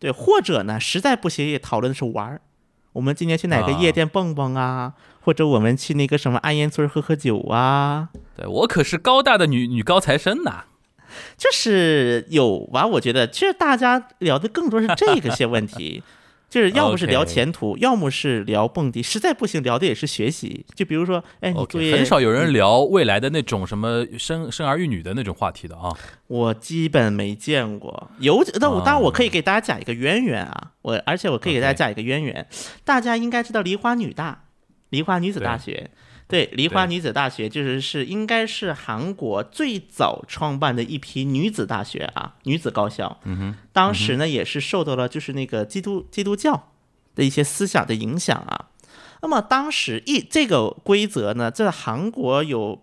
[0.00, 2.40] 对，或者呢，实在不行也讨论的是玩儿。
[2.94, 4.94] 我们今天去哪个啊夜店蹦蹦啊？
[5.20, 8.08] 或者我们去那个什么安烟村喝喝酒啊？
[8.36, 10.64] 对我可是高大的女女高材生呐。
[11.38, 12.84] 就是有吧？
[12.84, 16.02] 我觉得其实大家聊的更多是这个些问题，
[16.48, 20.64] 就是要么是聊前途要么是聊蹦迪，实在不行聊的也是学习。
[20.74, 25.90] 就比如说，哎，你很少有人聊未来的那种什么生生儿育女的那种话题的啊。
[26.28, 28.10] 我基本没见过。
[28.20, 32.46] 有，那我当然我可以给大家讲一个渊源啊，我而且我可以给大家讲一个渊源。
[32.84, 34.44] 大家应该知道梨花女大，
[34.90, 35.90] 梨花女子大学。
[36.28, 43.20] 对，梨花女子大学就是是应该是韩国最早创办的一批女子大学啊，女子高校。
[43.22, 46.72] 嗯哼，当时呢也是受到了就是那个基督基督教
[47.14, 48.70] 的一些思想的影响啊。
[49.22, 52.82] 那么当时一这个规则呢，在韩国有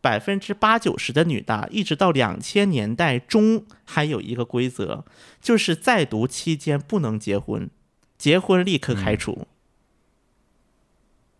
[0.00, 5.04] 百分之八九十的女大，一直到两千年代中还有一个规则，
[5.40, 7.70] 就是在读期间不能结婚，
[8.18, 9.46] 结婚立刻开除，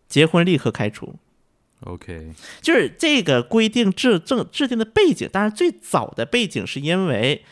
[0.07, 1.15] 结婚立刻开除。
[1.85, 2.31] OK，
[2.61, 7.43] 就是这个规定制正制定的背景，当然最早的背景是因为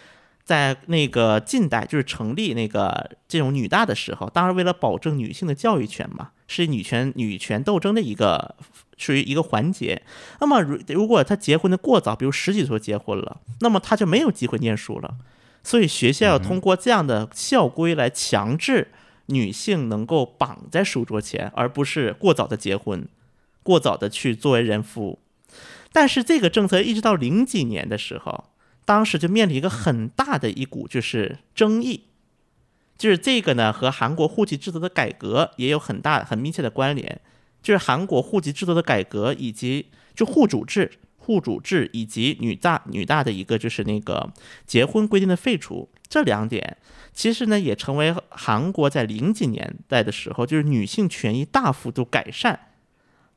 [0.44, 8.56] 在那个近代，就是成立那个这种女大的时候，当然为了保证女性的教育权嘛，是女权女权斗争的一个
[8.98, 10.02] 属于一个环节。
[10.40, 15.16] 那么如如果她结婚的过早，比如十几岁结婚了，那么她就没有机会念书了。
[15.64, 18.88] 所以学校要通过这样的校规来强制
[19.28, 23.08] 女性能够绑在书桌前，而不是过早的结婚。
[23.64, 25.20] 过早的去作为人夫，
[25.92, 28.46] 但是这个政策一直到零几年的时候，
[28.86, 32.06] 当时就面临一个很大的一股就是争议，
[32.98, 37.22] 就是这个呢和韩国户籍制度的改革也有很大很密切的关联，
[37.62, 40.92] 就是韩国户籍制度的改革以及就户主制。
[41.24, 44.34] 户主制以及女大女大的一个就是那个
[44.66, 46.78] 结婚规定的废除，这两点
[47.14, 52.60] 其实呢也成为韩国在零几年代的时候，就是女性权益大幅度改善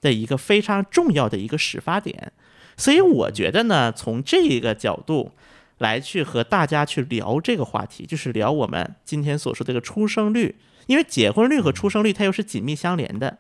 [0.05, 2.31] 的一个非常重要的一个始发点，
[2.77, 5.33] 所以我觉得呢，从这个角度
[5.79, 13.39] 来去和大家去聊这个话题，就是聊我们今天所说这个出生率，因为结婚率和出生率它又是紧密相连的，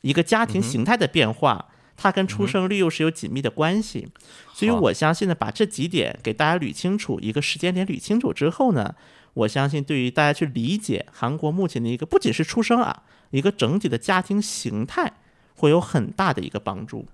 [0.00, 4.08] 一个家庭形态的变化，它跟出生率又是有紧密的关系。
[4.54, 8.94] 所以我相信呢，把这几点给大家捋清楚，一个时间点捋清楚之后呢，
[9.34, 15.12] 我相信对于大家去理解韩国目前的一个不仅是出生啊，一个整体的家庭形态，
[15.56, 17.06] 会有很大的一个帮助。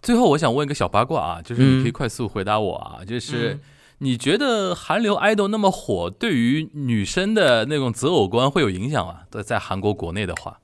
[0.00, 3.58] 最后，我想问一个小八卦啊，就是你可以快速回答我啊，就是
[3.98, 9.22] 你觉得韩流 idol 那么火，对于女生的那种择偶观会有影响吗？
[9.28, 10.60] 在在韩国国内的话，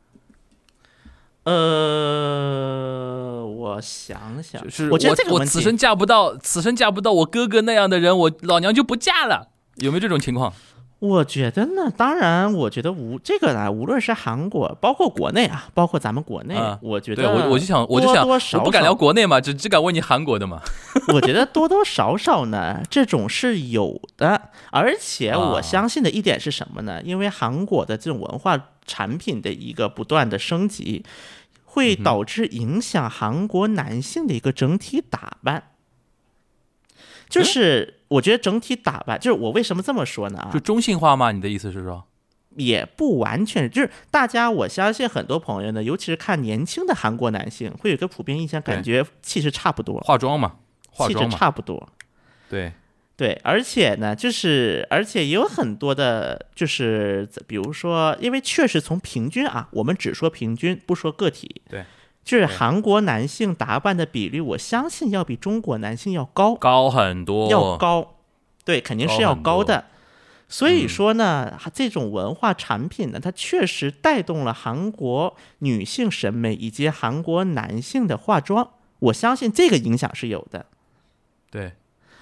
[1.43, 1.55] 呃，
[3.45, 10.53] 我想想，就是我觉得这个问题，我此生嫁不到，此生嫁不到我哥哥那样的人，我老娘就不嫁了，有没有这种情况？
[11.05, 20.63] 我觉得呢，当然，我觉得无这个呢，无论是韩国，包括国内啊，包括咱们国内，啊我觉得对我我就想我就想我不敢聊国内嘛，只只敢问你韩国的嘛。
[21.13, 27.03] 我觉得多多少少呢，这种是有的，而且啊我相信的一点是什么呢？
[27.03, 31.05] 因为韩国的这种文化产品的一个不断的升级，
[31.67, 35.65] 会导致影响韩国男性的一个整体打扮。
[37.29, 40.39] 就是我觉得整体打扮，就是我为什么这么说呢？
[40.39, 41.33] 啊就，中性化吗？
[41.33, 42.05] 你的意思是说？
[42.57, 50.55] 也不完全，就是大家，我相信很多朋友呢，尤其是看年轻的韩国男性，会有一个普遍印象，感觉气质差不多，化妆嘛，
[50.89, 51.89] 化气质妆，差不多。
[52.49, 52.73] 对，
[53.17, 61.61] 对，而且呢，就是而且也有很多的，就是比如说，因为确实从平均啊，我们只说平均，不说个体。
[61.69, 61.85] 对，
[62.25, 68.14] 就是韩国男性打扮的比率，我相信要比中国男性要高，高很多，要高，
[68.64, 69.85] 对，肯定是要高的。
[70.49, 78.70] 所以说呢，这种文化产品呢，它确实带动了韩国女性审美以及韩国男性的化妆，
[79.01, 80.66] 我相信这个影响是有的。
[81.51, 81.72] 对，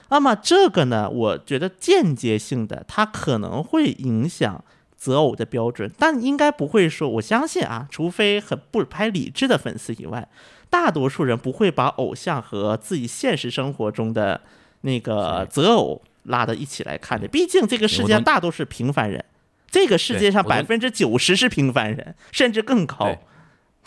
[0.09, 4.64] 那么这个呢，我觉得间接性的，它可能会影响
[5.03, 10.28] 择偶的标准，但应该不会说，我相信啊，除非很不拍理智的粉丝以外，
[10.70, 14.40] 大多数人不会把偶像和自己现实生活中的
[14.82, 17.26] 那个择偶拉到一起来看的。
[17.26, 19.24] 毕竟这个世界上大多是平凡人，
[19.68, 23.07] 这个世界上百分之九十是平凡人，甚至更高。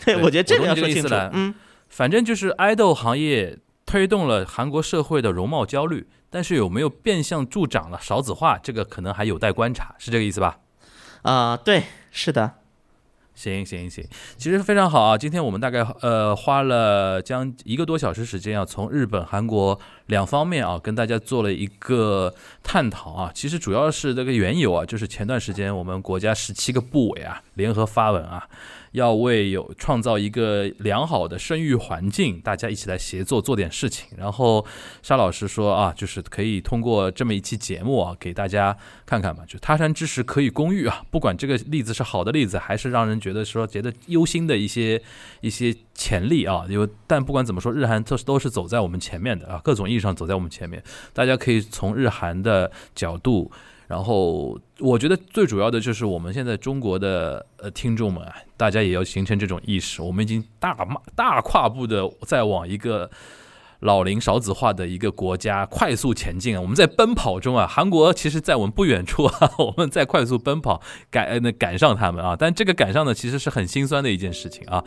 [0.04, 1.14] 对，对我觉得这个要说清楚。
[1.32, 1.54] 嗯，
[1.88, 10.58] 反正就是爱豆行业推动了韩国社会的容貌焦虑，但是有没有变相助长了少子化，这个可能还有待观察，是这个意思吧？
[11.22, 12.54] 啊、对，是的，
[13.34, 14.04] 行行行，
[14.38, 15.18] 其实非常好啊！
[15.18, 23.30] 今天我们大概呃花了将一个多小时时间啊，从日本、韩国两方面啊，跟大家做了一个探讨啊。
[23.34, 28.48] 其实主要是这个缘由啊，就是前段时间我们国家十七个部委啊联合发文啊，
[28.96, 34.08] 要为有创造一个良好的生育环境，大家一起来协作做点事情。
[34.16, 34.64] 然后
[35.02, 38.74] 沙老师说啊，就是可以通过这么一期节目啊，给大家
[39.04, 45.02] 看看嘛，就他山之石可以攻玉啊，不管这个例子是好的例子，还是让人觉得说觉得忧心的一些
[45.42, 50.82] 一些潜力啊，因为但不管怎么说，日韩都是都是走在我们前面的啊，各种意义上走在我们前面，
[51.12, 53.52] 大家可以从日韩的角度。
[53.86, 60.76] 然后，我觉得最主要的就是我们现在中国的呃听众们啊，大家也要形成这种意识，我们已经大
[61.14, 63.08] 大跨步的在往一个
[63.86, 66.60] 老龄少子化的一个国家快速前进啊！
[66.60, 74.82] 我们在奔跑中啊，韩国其实在我们不远处啊，我们在快速奔跑赶呃那赶上他们啊，但这个赶上呢，其实是很心酸的一件事情啊。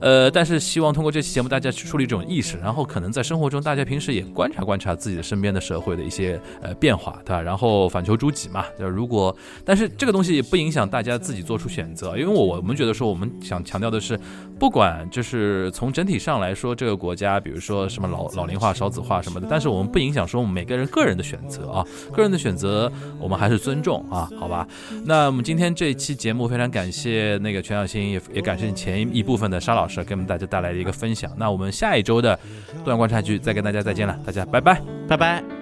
[0.00, 7.40] 呃，但是希望通过这期节目，大家去树立这种意识，然后可能在生活中，大家平时也观察观察自己的身边的社会的一些呃变化，对吧？
[7.40, 8.64] 然后反求诸己嘛。
[8.78, 9.34] 就如果，
[9.64, 14.18] 但是这个东西也不影响大家自己做出选择，因为我我们觉得说，我们想强调的是，
[14.58, 22.90] 不管就是从整体上来说，这个国家，比如说什么老老 老龄化、少子化什么的，但是我们不影响说我们每个人个人的选择啊，个人的选择
[23.20, 24.66] 我们还是尊重啊，好吧？
[25.04, 31.30] 那我们今天这一期节目非常感谢那个全小新，也也感谢前一部分的沙老师给我们大家带来的一个分享。
[31.36, 32.36] 那我们下一周的
[32.84, 34.82] 段观察局再跟大家再见了，大家拜拜。
[35.08, 35.61] 拜拜。